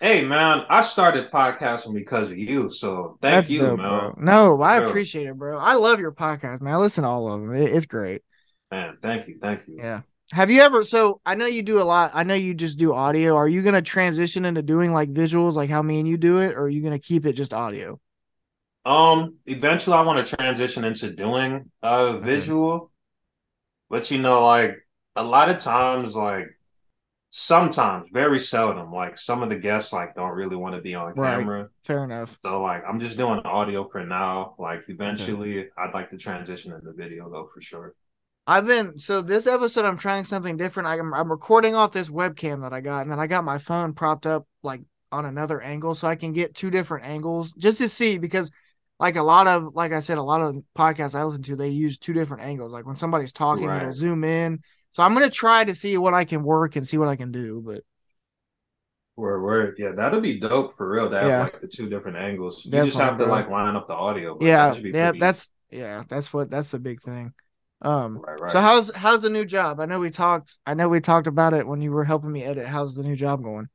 Hey 0.00 0.24
man, 0.26 0.64
I 0.68 0.82
started 0.82 1.30
podcasting 1.30 1.94
because 1.94 2.30
of 2.30 2.38
you, 2.38 2.70
so 2.70 3.18
thank 3.22 3.46
That's 3.46 3.50
you, 3.50 3.60
dope, 3.60 3.78
man. 3.78 3.88
bro. 3.88 4.14
No, 4.18 4.60
I 4.60 4.76
Bro. 4.76 4.88
appreciate 4.88 5.26
it, 5.26 5.36
bro. 5.36 5.58
I 5.58 5.74
love 5.74 6.00
your 6.00 6.12
podcast, 6.12 6.60
man. 6.60 6.74
I 6.74 6.76
listen 6.76 7.02
to 7.02 7.08
all 7.08 7.32
of 7.32 7.40
them. 7.40 7.54
It- 7.54 7.72
it's 7.74 7.86
great. 7.86 8.22
Man, 8.70 8.98
thank 9.00 9.28
you, 9.28 9.38
thank 9.40 9.66
you. 9.68 9.76
Yeah. 9.78 10.02
Have 10.32 10.50
you 10.50 10.60
ever? 10.62 10.84
So 10.84 11.20
I 11.24 11.34
know 11.36 11.46
you 11.46 11.62
do 11.62 11.80
a 11.80 11.84
lot. 11.84 12.10
I 12.14 12.24
know 12.24 12.34
you 12.34 12.52
just 12.52 12.78
do 12.78 12.92
audio. 12.92 13.36
Are 13.36 13.48
you 13.48 13.62
gonna 13.62 13.82
transition 13.82 14.44
into 14.44 14.62
doing 14.62 14.92
like 14.92 15.12
visuals, 15.12 15.54
like 15.54 15.70
how 15.70 15.82
me 15.82 15.98
and 16.00 16.08
you 16.08 16.16
do 16.16 16.40
it, 16.40 16.54
or 16.54 16.62
are 16.62 16.68
you 16.68 16.82
gonna 16.82 16.98
keep 16.98 17.26
it 17.26 17.34
just 17.34 17.52
audio? 17.54 18.00
Um, 18.84 19.36
eventually 19.46 19.96
I 19.96 20.02
want 20.02 20.26
to 20.26 20.36
transition 20.36 20.84
into 20.84 21.12
doing 21.12 21.70
uh 21.82 22.18
visual, 22.18 22.92
but 23.90 24.10
you 24.10 24.18
know, 24.20 24.44
like 24.46 24.76
a 25.16 25.24
lot 25.24 25.50
of 25.50 25.58
times, 25.58 26.16
like 26.16 26.48
sometimes, 27.38 28.08
very 28.12 28.38
seldom, 28.38 28.90
like 28.92 29.18
some 29.18 29.42
of 29.42 29.50
the 29.50 29.56
guests 29.56 29.92
like 29.92 30.14
don't 30.14 30.30
really 30.32 30.56
want 30.56 30.74
to 30.74 30.80
be 30.80 30.94
on 30.94 31.12
Right. 31.14 31.38
camera. 31.38 31.68
Fair 31.84 32.04
enough. 32.04 32.38
So 32.44 32.62
like 32.62 32.82
I'm 32.88 32.98
just 32.98 33.16
doing 33.16 33.40
audio 33.40 33.88
for 33.88 34.04
now. 34.04 34.54
Like 34.58 34.84
eventually 34.88 35.68
I'd 35.76 35.92
like 35.92 36.10
to 36.10 36.16
transition 36.16 36.72
into 36.72 36.92
video 36.92 37.30
though 37.30 37.48
for 37.52 37.60
sure. 37.60 37.94
I've 38.46 38.66
been 38.66 38.96
so 38.96 39.22
this 39.22 39.46
episode. 39.46 39.84
I'm 39.84 39.98
trying 39.98 40.24
something 40.24 40.56
different. 40.56 40.86
I'm 40.88 41.12
I'm 41.12 41.30
recording 41.30 41.74
off 41.74 41.92
this 41.92 42.08
webcam 42.08 42.62
that 42.62 42.72
I 42.72 42.80
got, 42.80 43.02
and 43.02 43.10
then 43.10 43.20
I 43.20 43.26
got 43.26 43.44
my 43.44 43.58
phone 43.58 43.92
propped 43.92 44.26
up 44.26 44.46
like 44.62 44.80
on 45.12 45.26
another 45.26 45.60
angle, 45.60 45.94
so 45.94 46.08
I 46.08 46.16
can 46.16 46.32
get 46.32 46.54
two 46.54 46.70
different 46.70 47.06
angles 47.06 47.52
just 47.52 47.78
to 47.78 47.88
see 47.88 48.18
because. 48.18 48.50
Like 48.98 49.16
a 49.16 49.22
lot 49.22 49.46
of, 49.46 49.74
like 49.74 49.92
I 49.92 50.00
said, 50.00 50.16
a 50.16 50.22
lot 50.22 50.40
of 50.40 50.56
podcasts 50.74 51.14
I 51.14 51.22
listen 51.22 51.42
to, 51.42 51.54
they 51.56 51.68
use 51.68 51.98
two 51.98 52.14
different 52.14 52.44
angles. 52.44 52.72
Like 52.72 52.86
when 52.86 52.96
somebody's 52.96 53.30
talking, 53.30 53.66
Right. 53.66 53.82
it'll 53.82 53.92
zoom 53.92 54.24
in. 54.24 54.60
So 54.96 55.02
I'm 55.02 55.12
gonna 55.12 55.28
try 55.28 55.62
to 55.62 55.74
see 55.74 55.98
what 55.98 56.14
I 56.14 56.24
can 56.24 56.42
work 56.42 56.74
and 56.74 56.88
see 56.88 56.96
what 56.96 57.06
I 57.08 57.16
can 57.16 57.30
do. 57.30 57.62
But 57.62 57.82
Word, 59.14 59.42
word. 59.42 59.74
Yeah, 59.78 59.92
that'll 59.94 60.22
be 60.22 60.40
dope 60.40 60.74
for 60.74 60.88
real 60.88 61.10
to 61.10 61.18
have 61.18 61.28
Yeah. 61.28 61.42
like 61.42 61.60
the 61.60 61.68
two 61.68 61.90
different 61.90 62.16
angles. 62.16 62.64
You 62.64 62.70
Definitely, 62.70 62.90
just 62.92 63.00
have 63.02 63.18
to 63.18 63.24
bro. 63.24 63.32
like 63.34 63.50
line 63.50 63.76
up 63.76 63.88
the 63.88 63.94
audio. 63.94 64.36
but 64.38 64.46
yeah, 64.46 64.70
that 64.70 64.82
yeah, 64.82 65.04
pretty- 65.10 65.18
that's 65.20 65.50
yeah, 65.70 66.04
that's 66.08 66.32
what 66.32 66.48
that's 66.50 66.70
the 66.70 66.78
big 66.78 67.02
thing. 67.02 67.34
Um, 67.82 68.16
right, 68.26 68.40
right. 68.40 68.50
so 68.50 68.58
how's 68.58 68.90
how's 68.96 69.20
the 69.20 69.28
new 69.28 69.44
job? 69.44 69.80
I 69.80 69.84
know 69.84 70.00
we 70.00 70.08
talked. 70.08 70.56
I 70.64 70.72
know 70.72 70.88
we 70.88 71.00
talked 71.00 71.26
about 71.26 71.52
it 71.52 71.66
when 71.66 71.82
you 71.82 71.92
were 71.92 72.04
helping 72.04 72.32
me 72.32 72.42
edit. 72.42 72.66
How's 72.66 72.94
the 72.94 73.02
new 73.02 73.16
job 73.16 73.42
going? 73.42 73.68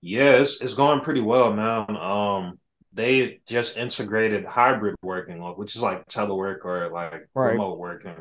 Yeah, 0.00 0.34
it's, 0.36 0.60
it's 0.62 0.74
going 0.74 1.00
pretty 1.00 1.22
well, 1.22 1.52
man. 1.52 1.96
Um, 1.96 2.60
they 2.92 3.40
just 3.48 3.76
integrated 3.76 4.44
hybrid 4.44 4.94
working, 5.02 5.40
which 5.56 5.74
is 5.74 5.82
like 5.82 6.06
telework 6.06 6.64
or 6.64 6.88
like 6.92 7.28
Right. 7.34 7.50
remote 7.50 7.80
working. 7.80 8.14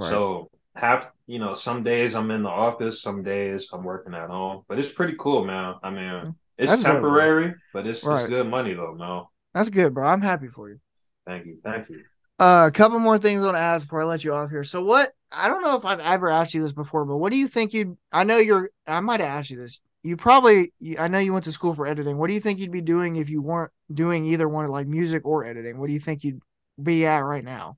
So 0.00 0.48
half, 0.74 1.10
you 1.26 1.38
know, 1.38 1.54
some 1.54 1.82
days 1.82 2.14
I'm 2.14 2.30
in 2.30 2.42
the 2.42 2.48
office, 2.48 3.02
some 3.02 3.22
days 3.22 3.68
I'm 3.72 3.84
working 3.84 4.14
at 4.14 4.28
home. 4.28 4.64
But 4.68 4.78
it's 4.78 4.92
pretty 4.92 5.14
cool, 5.18 5.44
man. 5.44 5.74
I 5.82 5.90
mean, 5.90 6.34
it's 6.58 6.70
That's 6.70 6.82
good, 6.84 6.92
temporary, 6.92 7.54
but 7.72 7.86
it's 7.86 8.04
Right. 8.04 8.20
it's 8.20 8.28
good 8.28 8.46
money 8.48 8.74
though, 8.74 8.94
man. 8.94 9.24
that's 9.54 9.68
good, 9.68 9.94
bro. 9.94 10.08
I'm 10.08 10.22
happy 10.22 10.48
for 10.48 10.70
you. 10.70 10.78
Thank 11.26 11.46
you, 11.46 11.58
thank 11.62 11.88
you. 11.88 12.02
Uh, 12.38 12.66
a 12.68 12.72
couple 12.72 12.98
more 12.98 13.18
things 13.18 13.40
I 13.42 13.44
want 13.44 13.56
to 13.56 13.60
ask 13.60 13.84
before 13.86 14.02
I 14.02 14.04
let 14.04 14.24
you 14.24 14.34
off 14.34 14.50
here. 14.50 14.64
So 14.64 14.82
what? 14.82 15.12
I 15.30 15.48
don't 15.48 15.62
know 15.62 15.76
if 15.76 15.84
I've 15.84 16.00
ever 16.00 16.28
asked 16.28 16.54
you 16.54 16.62
this 16.62 16.72
before, 16.72 17.04
but 17.04 17.16
what 17.16 17.30
do 17.30 17.36
you 17.36 17.46
think 17.46 17.72
you'd? 17.72 17.96
I 18.10 18.24
know 18.24 18.38
you're. 18.38 18.70
I 18.86 19.00
might 19.00 19.20
have 19.20 19.28
asked 19.28 19.50
you 19.50 19.58
this. 19.58 19.80
You 20.02 20.16
probably. 20.16 20.72
I 20.98 21.06
know 21.08 21.18
you 21.18 21.32
went 21.32 21.44
to 21.44 21.52
school 21.52 21.74
for 21.74 21.86
editing. 21.86 22.18
What 22.18 22.26
do 22.28 22.34
you 22.34 22.40
think 22.40 22.58
you'd 22.58 22.72
be 22.72 22.80
doing 22.80 23.16
if 23.16 23.30
you 23.30 23.40
weren't 23.40 23.70
doing 23.92 24.24
either 24.24 24.48
one, 24.48 24.64
of 24.64 24.70
like 24.72 24.86
music 24.88 25.22
or 25.24 25.44
editing? 25.44 25.78
What 25.78 25.86
do 25.86 25.92
you 25.92 26.00
think 26.00 26.24
you'd 26.24 26.40
be 26.82 27.06
at 27.06 27.20
right 27.20 27.44
now? 27.44 27.76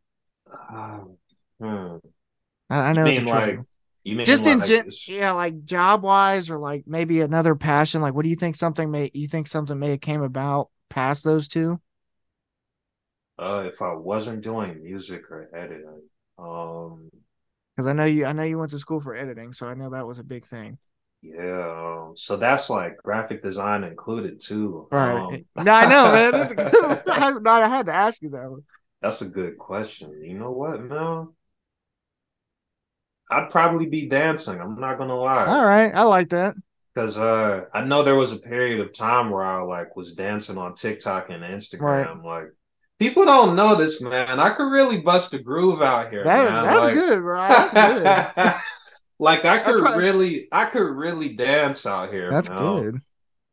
Um. 0.72 1.16
I, 2.70 2.90
I 2.90 2.92
know 2.92 3.06
You 3.06 3.08
it's 3.08 3.18
a 3.18 3.22
mean 3.22 3.26
like. 3.26 3.60
You 4.04 4.16
mean 4.16 4.24
Just 4.24 4.46
in 4.46 4.62
like, 4.62 4.62
gen- 4.62 4.86
it's- 4.86 5.08
yeah, 5.08 5.32
like 5.32 5.64
job 5.66 6.02
wise 6.04 6.50
or 6.50 6.58
like 6.58 6.84
maybe 6.86 7.20
another 7.22 7.54
passion. 7.56 8.02
Like 8.02 8.14
what 8.14 8.24
do 8.24 8.30
you 8.30 8.36
think 8.36 8.56
something 8.56 8.90
may 8.90 9.10
you 9.14 9.28
think 9.28 9.48
something 9.48 9.78
may 9.78 9.90
have 9.92 10.02
came 10.02 10.22
about 10.22 10.70
past 10.90 11.24
those 11.24 11.48
two? 11.48 11.80
uh, 13.38 13.64
if 13.66 13.82
I 13.82 13.92
wasn't 13.94 14.42
doing 14.42 14.82
music 14.82 15.30
or 15.30 15.48
editing, 15.54 16.02
um, 16.38 17.10
Because 17.76 17.88
I 17.88 17.92
know 17.92 18.04
you 18.04 18.24
I 18.26 18.32
know 18.32 18.42
you 18.42 18.58
went 18.58 18.70
to 18.72 18.78
school 18.78 19.00
for 19.00 19.14
editing, 19.14 19.52
so 19.52 19.66
I 19.68 19.74
know 19.74 19.90
that 19.90 20.06
was 20.06 20.18
a 20.18 20.24
big 20.24 20.44
thing. 20.44 20.78
yeah, 21.22 22.04
um, 22.06 22.16
so 22.16 22.36
that's 22.36 22.68
like 22.68 22.98
graphic 23.02 23.42
design 23.42 23.82
included 23.84 24.40
too. 24.40 24.88
Right. 24.90 25.24
Um, 25.30 25.44
no, 25.56 25.72
I 25.72 25.86
know, 25.86 26.10
man. 26.10 26.34
That's 26.34 26.52
a 26.52 26.56
good 26.56 26.74
I, 27.08 27.30
no, 27.32 27.50
I 27.50 27.68
had 27.68 27.86
to 27.86 27.92
ask 27.94 28.20
you 28.22 28.30
that 28.30 28.50
one. 28.50 28.62
That's 29.00 29.22
a 29.22 29.26
good 29.26 29.58
question. 29.58 30.20
You 30.22 30.38
know 30.38 30.50
what, 30.50 30.80
man? 30.82 31.28
I'd 33.34 33.50
probably 33.50 33.86
be 33.86 34.06
dancing. 34.06 34.60
I'm 34.60 34.78
not 34.80 34.98
gonna 34.98 35.16
lie. 35.18 35.46
All 35.46 35.64
right. 35.64 35.92
I 35.94 36.02
like 36.02 36.28
that. 36.30 36.54
Because 36.94 37.18
uh, 37.18 37.64
I 37.74 37.82
know 37.84 38.02
there 38.04 38.14
was 38.16 38.32
a 38.32 38.36
period 38.38 38.80
of 38.80 38.92
time 38.92 39.30
where 39.30 39.42
I 39.42 39.60
like 39.62 39.96
was 39.96 40.12
dancing 40.12 40.56
on 40.58 40.74
TikTok 40.76 41.30
and 41.30 41.42
Instagram. 41.42 42.22
Like 42.24 42.52
people 43.00 43.24
don't 43.24 43.56
know 43.56 43.74
this, 43.74 44.00
man. 44.00 44.38
I 44.38 44.50
could 44.50 44.70
really 44.70 45.00
bust 45.00 45.34
a 45.34 45.40
groove 45.40 45.82
out 45.82 46.10
here, 46.12 46.22
That, 46.22 46.50
man. 46.52 46.64
that's 46.64 46.84
like, 46.84 46.94
good, 46.94 47.20
bro. 47.20 47.40
That's 47.48 47.72
good. 48.34 48.54
like 49.18 49.44
I 49.44 49.58
could 49.60 49.80
probably- 49.80 50.04
really, 50.04 50.48
I 50.52 50.66
could 50.66 50.88
really 50.88 51.34
dance 51.34 51.84
out 51.86 52.12
here. 52.12 52.30
That's 52.30 52.48
man. 52.48 52.58
good. 52.58 52.94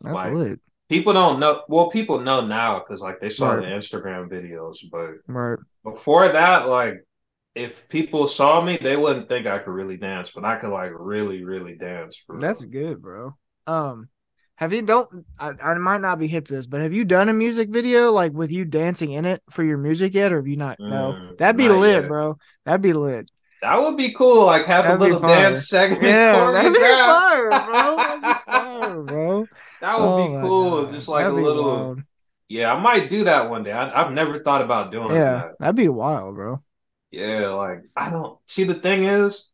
That's 0.01 0.13
Like, 0.15 0.33
lit. 0.33 0.59
People 0.89 1.13
don't 1.13 1.39
know. 1.39 1.63
Well, 1.69 1.89
people 1.89 2.19
know 2.19 2.45
now 2.45 2.79
because 2.79 3.01
like 3.01 3.19
they 3.21 3.29
saw 3.29 3.53
Right. 3.53 3.61
the 3.61 3.67
Instagram 3.75 4.29
videos, 4.29 4.77
but 4.91 5.11
Right. 5.25 5.57
before 5.83 6.27
that, 6.27 6.67
like 6.67 7.05
if 7.55 7.89
people 7.89 8.27
saw 8.27 8.61
me, 8.61 8.77
they 8.81 8.95
wouldn't 8.95 9.27
think 9.27 9.47
I 9.47 9.59
could 9.59 9.71
really 9.71 9.97
dance, 9.97 10.31
but 10.31 10.45
I 10.45 10.57
could 10.57 10.71
like 10.71 10.91
really, 10.95 11.43
really 11.43 11.75
dance. 11.75 12.23
Real. 12.27 12.39
That's 12.41 12.63
good, 12.65 13.01
bro. 13.01 13.35
Um, 13.67 14.09
have 14.55 14.73
you 14.73 14.81
don't 14.81 15.25
I, 15.39 15.51
I 15.61 15.73
might 15.75 16.01
not 16.01 16.19
be 16.19 16.27
hip 16.27 16.45
to 16.47 16.53
this, 16.53 16.67
but 16.67 16.81
have 16.81 16.93
you 16.93 17.05
done 17.05 17.29
a 17.29 17.33
music 17.33 17.69
video 17.69 18.11
like 18.11 18.31
with 18.33 18.51
you 18.51 18.65
dancing 18.65 19.11
in 19.11 19.25
it 19.25 19.41
for 19.49 19.63
your 19.63 19.77
music 19.77 20.13
yet, 20.13 20.31
or 20.31 20.37
have 20.37 20.47
you 20.47 20.57
not? 20.57 20.79
no, 20.87 21.17
Mm, 21.19 21.37
that'd 21.37 21.57
be 21.57 21.69
lit, 21.69 22.05
yet. 22.05 22.07
bro. 22.07 22.37
That'd 22.65 22.81
be 22.81 22.93
lit. 22.93 23.29
That 23.61 23.79
would 23.79 23.95
be 23.97 24.11
cool. 24.13 24.45
Like 24.45 24.65
have 24.65 24.87
That'd 24.87 24.89
a 24.89 24.93
little 24.93 25.19
dance 25.23 25.67
segment. 25.69 26.01
Yeah, 26.03 26.51
that'd 26.51 26.73
be 26.73 26.85
fire, 27.03 27.59
bro. 27.59 28.01
That'd 28.03 28.23
be 28.23 28.33
fire, 28.45 29.03
bro. 29.03 29.49
That 29.81 29.99
would 29.99 30.15
Oh 30.15 30.15
be 30.15 30.35
cool. 30.39 30.87
God. 30.87 30.89
Just 30.89 31.07
like 31.07 31.27
That'd 31.27 31.29
a 31.29 31.33
little. 31.33 31.91
wild. 31.91 32.03
Yeah, 32.49 32.73
I 32.73 32.79
might 32.81 33.09
do 33.09 33.25
that 33.25 33.49
one 33.49 33.63
day. 33.63 33.71
I, 33.73 34.01
I've 34.03 34.13
never 34.13 34.39
thought 34.43 34.61
about 34.63 34.91
doing 34.91 35.23
Yeah, 35.23 35.25
that. 35.25 35.55
that'd 35.59 35.75
be 35.75 35.87
wild, 35.89 36.35
bro. 36.35 36.63
Yeah, 37.11 37.49
like 37.49 37.83
I 37.95 38.09
don't 38.09 38.39
see. 38.45 38.63
The 38.63 38.73
thing 38.75 39.03
is, 39.03 39.49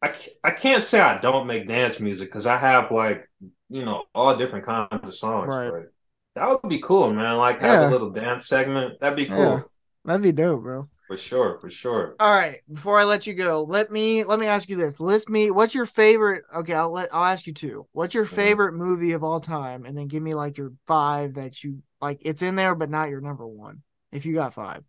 I 0.00 0.08
can't, 0.08 0.36
I 0.42 0.50
can't 0.50 0.86
say 0.86 0.98
I 0.98 1.18
don't 1.18 1.46
make 1.46 1.68
dance 1.68 2.00
music 2.00 2.28
because 2.28 2.46
I 2.46 2.56
have 2.56 2.90
like 2.90 3.28
you 3.68 3.84
know 3.84 4.04
all 4.14 4.36
different 4.36 4.64
kinds 4.64 4.88
of 5.06 5.14
songs. 5.14 5.54
Right. 5.54 5.70
But 5.70 5.92
that 6.34 6.48
would 6.48 6.70
be 6.70 6.80
cool, 6.80 7.12
man. 7.12 7.36
Like 7.36 7.60
have 7.60 7.88
a 7.88 7.92
little 7.92 8.10
dance 8.10 8.46
segment. 8.48 8.98
That'd 9.00 9.16
be 9.16 9.26
cool 9.26 9.36
Yeah. 9.38 9.60
That'd 10.04 10.22
be 10.22 10.32
dope, 10.32 10.62
bro. 10.62 10.88
for 11.06 11.16
sure. 11.16 11.58
For 11.60 11.68
sure. 11.70 12.16
All 12.18 12.34
right, 12.34 12.60
before 12.72 12.98
I 12.98 13.04
let 13.04 13.26
you 13.26 13.34
go, 13.34 13.62
let 13.62 13.92
me 13.92 14.24
let 14.24 14.38
me 14.38 14.46
ask 14.46 14.68
you 14.68 14.76
this. 14.76 14.98
List 14.98 15.28
me 15.28 15.50
what's 15.50 15.74
your 15.74 15.86
favorite 15.86 16.44
okay, 16.56 16.72
I'll 16.72 16.90
let 16.90 17.14
I'll 17.14 17.24
ask 17.24 17.46
you 17.46 17.52
two. 17.52 17.86
What's 17.92 18.14
your 18.14 18.24
favorite 18.24 18.72
movie 18.72 19.12
of 19.12 19.22
all 19.22 19.40
time? 19.40 19.84
And 19.84 19.96
then 19.96 20.08
give 20.08 20.22
me 20.22 20.34
like 20.34 20.56
your 20.56 20.72
five 20.86 21.34
that 21.34 21.62
you 21.62 21.82
like 22.00 22.20
it's 22.22 22.42
in 22.42 22.56
there 22.56 22.74
but 22.74 22.90
not 22.90 23.10
your 23.10 23.20
number 23.20 23.46
one. 23.46 23.82
If 24.10 24.26
you 24.26 24.34
got 24.34 24.54
five. 24.54 24.82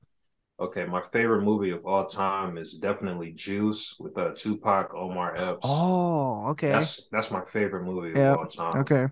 Okay, 0.63 0.85
my 0.85 1.01
favorite 1.11 1.43
movie 1.43 1.71
of 1.71 1.85
all 1.85 2.05
time 2.05 2.57
is 2.57 2.73
definitely 2.75 3.31
Juice 3.33 3.95
with 3.99 4.17
uh, 4.17 4.31
Tupac, 4.35 4.93
Omar 4.93 5.35
Epps. 5.35 5.59
Oh, 5.63 6.47
okay. 6.49 6.71
That's 6.71 7.07
that's 7.11 7.31
my 7.31 7.43
favorite 7.45 7.83
movie 7.85 8.13
Yeah, 8.13 8.31
of 8.31 8.37
all 8.39 8.47
time. 8.47 8.81
Okay. 8.81 9.07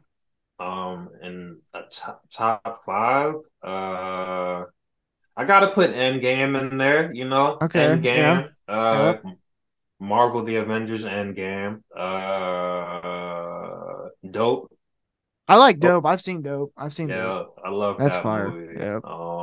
Um, 0.60 1.10
and 1.22 1.58
a 1.74 1.82
top 1.92 2.24
top 2.32 2.84
five. 2.86 3.34
Uh, 3.64 4.66
I 5.38 5.46
gotta 5.46 5.72
put 5.72 5.92
Endgame 5.92 6.60
in 6.60 6.78
there. 6.78 7.14
You 7.14 7.30
know, 7.30 7.58
Okay, 7.62 7.76
Endgame. 7.76 8.50
Uh, 8.68 9.16
Marvel: 10.00 10.44
The 10.44 10.58
Avengers 10.58 11.06
Endgame. 11.06 11.82
Uh, 11.96 14.10
dope. 14.30 14.72
I 15.48 15.56
like 15.58 15.80
dope. 15.80 16.06
I've 16.06 16.22
seen 16.22 16.42
dope. 16.42 16.74
I've 16.78 16.94
seen 16.94 17.10
Oh. 17.10 17.14
Yeah, 17.14 17.22
dope. 17.22 17.60
I 17.64 17.70
love 17.70 17.98
That's 17.98 18.04
that 18.04 18.18
fire. 18.18 18.30
movie. 18.30 18.74
Yeah. 18.76 19.00
Um, 19.04 19.41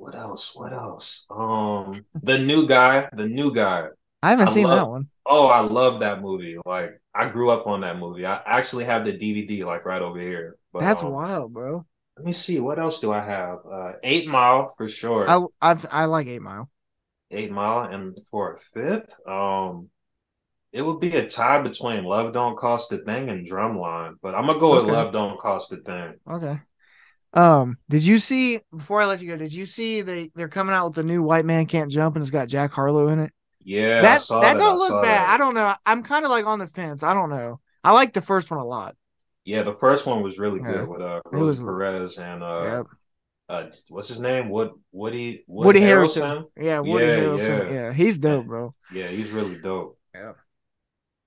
what 0.00 0.14
else? 0.14 0.56
What 0.56 0.72
else? 0.72 1.26
Um, 1.30 2.06
the 2.22 2.38
new 2.38 2.66
guy. 2.66 3.08
The 3.12 3.26
new 3.26 3.54
guy. 3.54 3.88
I 4.22 4.30
haven't 4.30 4.48
I 4.48 4.52
seen 4.52 4.64
that 4.64 4.76
love- 4.76 4.88
one. 4.88 5.08
Oh, 5.26 5.46
I 5.46 5.60
love 5.60 6.00
that 6.00 6.22
movie. 6.22 6.56
Like 6.64 7.00
I 7.14 7.28
grew 7.28 7.50
up 7.50 7.66
on 7.66 7.82
that 7.82 7.98
movie. 7.98 8.24
I 8.26 8.40
actually 8.46 8.84
have 8.86 9.04
the 9.04 9.12
DVD 9.12 9.64
like 9.64 9.84
right 9.84 10.00
over 10.02 10.18
here. 10.18 10.56
But, 10.72 10.80
That's 10.80 11.02
um, 11.02 11.10
wild, 11.10 11.52
bro. 11.52 11.84
Let 12.16 12.26
me 12.26 12.32
see. 12.32 12.58
What 12.60 12.78
else 12.78 13.00
do 13.00 13.12
I 13.12 13.20
have? 13.22 13.58
Uh, 13.70 13.92
Eight 14.02 14.26
Mile 14.26 14.74
for 14.76 14.88
sure. 14.88 15.28
I 15.28 15.44
I've 15.60 15.86
I 15.90 16.06
like 16.06 16.26
Eight 16.26 16.42
Mile. 16.42 16.70
Eight 17.30 17.52
Mile, 17.52 17.92
and 17.92 18.18
for 18.30 18.54
a 18.54 18.58
fifth, 18.58 19.14
um, 19.28 19.88
it 20.72 20.82
would 20.82 20.98
be 20.98 21.14
a 21.14 21.28
tie 21.28 21.60
between 21.62 22.04
Love 22.04 22.32
Don't 22.32 22.56
Cost 22.56 22.90
a 22.92 22.98
Thing 22.98 23.28
and 23.28 23.46
Drumline. 23.46 24.14
But 24.22 24.34
I'm 24.34 24.46
gonna 24.46 24.58
go 24.58 24.76
with 24.76 24.92
Love 24.92 25.12
Don't 25.12 25.38
Cost 25.38 25.72
a 25.72 25.76
Thing. 25.76 26.14
Okay. 26.28 26.58
Um, 27.32 27.78
did 27.88 28.02
you 28.02 28.18
see 28.18 28.60
before 28.76 29.00
I 29.00 29.06
let 29.06 29.22
you 29.22 29.30
go, 29.30 29.36
did 29.36 29.52
you 29.52 29.64
see 29.66 30.02
they 30.02 30.30
they're 30.34 30.48
coming 30.48 30.74
out 30.74 30.86
with 30.86 30.94
the 30.96 31.04
new 31.04 31.22
White 31.22 31.44
Man 31.44 31.66
Can't 31.66 31.90
Jump 31.90 32.16
and 32.16 32.22
it's 32.22 32.30
got 32.30 32.48
Jack 32.48 32.72
Harlow 32.72 33.08
in 33.08 33.20
it? 33.20 33.32
Yeah, 33.62 33.98
I 33.98 34.02
that 34.02 34.20
saw 34.22 34.40
that 34.40 34.54
that. 34.54 34.58
don't 34.58 34.72
I 34.72 34.76
look 34.76 35.02
bad. 35.02 35.04
that. 35.04 35.28
I 35.28 35.36
don't 35.36 35.54
know. 35.54 35.74
I'm 35.86 36.02
kind 36.02 36.24
of 36.24 36.30
like 36.30 36.46
on 36.46 36.58
the 36.58 36.66
fence. 36.66 37.02
I 37.02 37.14
don't 37.14 37.30
know. 37.30 37.60
I 37.84 37.92
like 37.92 38.12
the 38.14 38.22
first 38.22 38.50
one 38.50 38.58
a 38.58 38.64
lot. 38.64 38.96
Yeah, 39.44 39.62
the 39.62 39.74
first 39.74 40.06
one 40.06 40.22
was 40.22 40.38
really 40.38 40.60
Yeah. 40.60 40.72
good 40.72 40.88
with 40.88 41.00
uh, 41.02 41.20
It 41.32 41.36
was- 41.36 41.62
Perez 41.62 42.18
and 42.18 42.42
uh, 42.42 42.62
Yep. 42.64 42.86
uh, 43.48 43.64
what's 43.88 44.08
his 44.08 44.18
name? 44.20 44.48
Wood 44.48 44.70
Woody 44.92 45.44
Wood 45.46 45.66
Woody 45.66 45.80
Harrelson. 45.80 46.46
Yeah, 46.56 46.80
Woody 46.80 47.04
Yeah, 47.06 47.16
Harrelson. 47.18 47.68
yeah. 47.68 47.72
Yeah. 47.72 47.92
he's 47.92 48.18
dope, 48.18 48.46
bro. 48.46 48.74
Yeah, 48.92 49.08
he's 49.08 49.30
really 49.30 49.58
dope. 49.58 49.98
Yeah. 50.14 50.32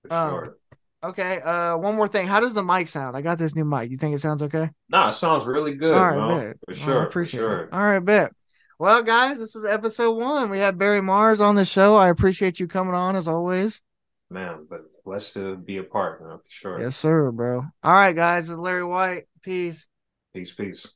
For 0.02 0.14
Um, 0.14 0.30
sure. 0.32 0.58
Okay. 1.04 1.42
Uh, 1.42 1.78
one 1.78 1.96
more 1.96 2.08
thing. 2.08 2.28
How 2.28 2.40
does 2.40 2.54
the 2.54 2.64
mic 2.64 2.88
sound? 2.88 3.16
I 3.18 3.22
got 3.22 3.38
this 3.38 3.56
new 3.56 3.66
mic. 3.66 3.92
You 3.92 3.98
think 3.98 4.16
it 4.16 4.20
sounds 4.20 4.42
okay? 4.44 4.70
Nah, 4.90 5.10
it 5.10 5.14
sounds 5.14 5.46
really 5.46 5.74
good, 5.76 5.96
All 5.98 6.04
right. 6.04 6.16
For 6.16 6.26
Well, 6.28 6.54
I 6.70 6.74
sure. 6.74 6.94
For 7.02 7.08
appreciate 7.08 7.40
sure. 7.40 7.60
it. 7.64 7.74
All 7.74 7.82
right, 7.84 8.00
bet. 8.00 8.32
Well, 8.80 9.04
guys, 9.04 9.40
this 9.40 9.54
was 9.54 9.66
episode 9.66 10.14
one. 10.18 10.50
We 10.50 10.60
had 10.60 10.78
BarryMarz 10.78 11.40
on 11.40 11.56
the 11.56 11.66
show. 11.66 11.96
I 11.96 12.10
appreciate 12.10 12.60
you 12.60 12.68
coming 12.68 12.96
on 12.96 13.16
as 13.16 13.28
always. 13.28 13.82
Man, 14.30 14.66
but 14.70 14.82
blessed 15.06 15.36
to 15.36 15.56
be 15.56 15.78
a 15.78 15.84
part, 15.84 16.22
man, 16.22 16.38
for 16.40 16.50
sure. 16.50 16.80
Yes, 16.80 16.96
sir, 16.96 17.32
bro. 17.32 17.66
All 17.84 17.94
right, 17.94 18.16
guys. 18.16 18.48
This 18.48 18.54
is 18.54 18.60
LarriWhyte. 18.60 19.24
Peace. 19.42 19.88
Peace, 20.34 20.54
peace. 20.54 20.88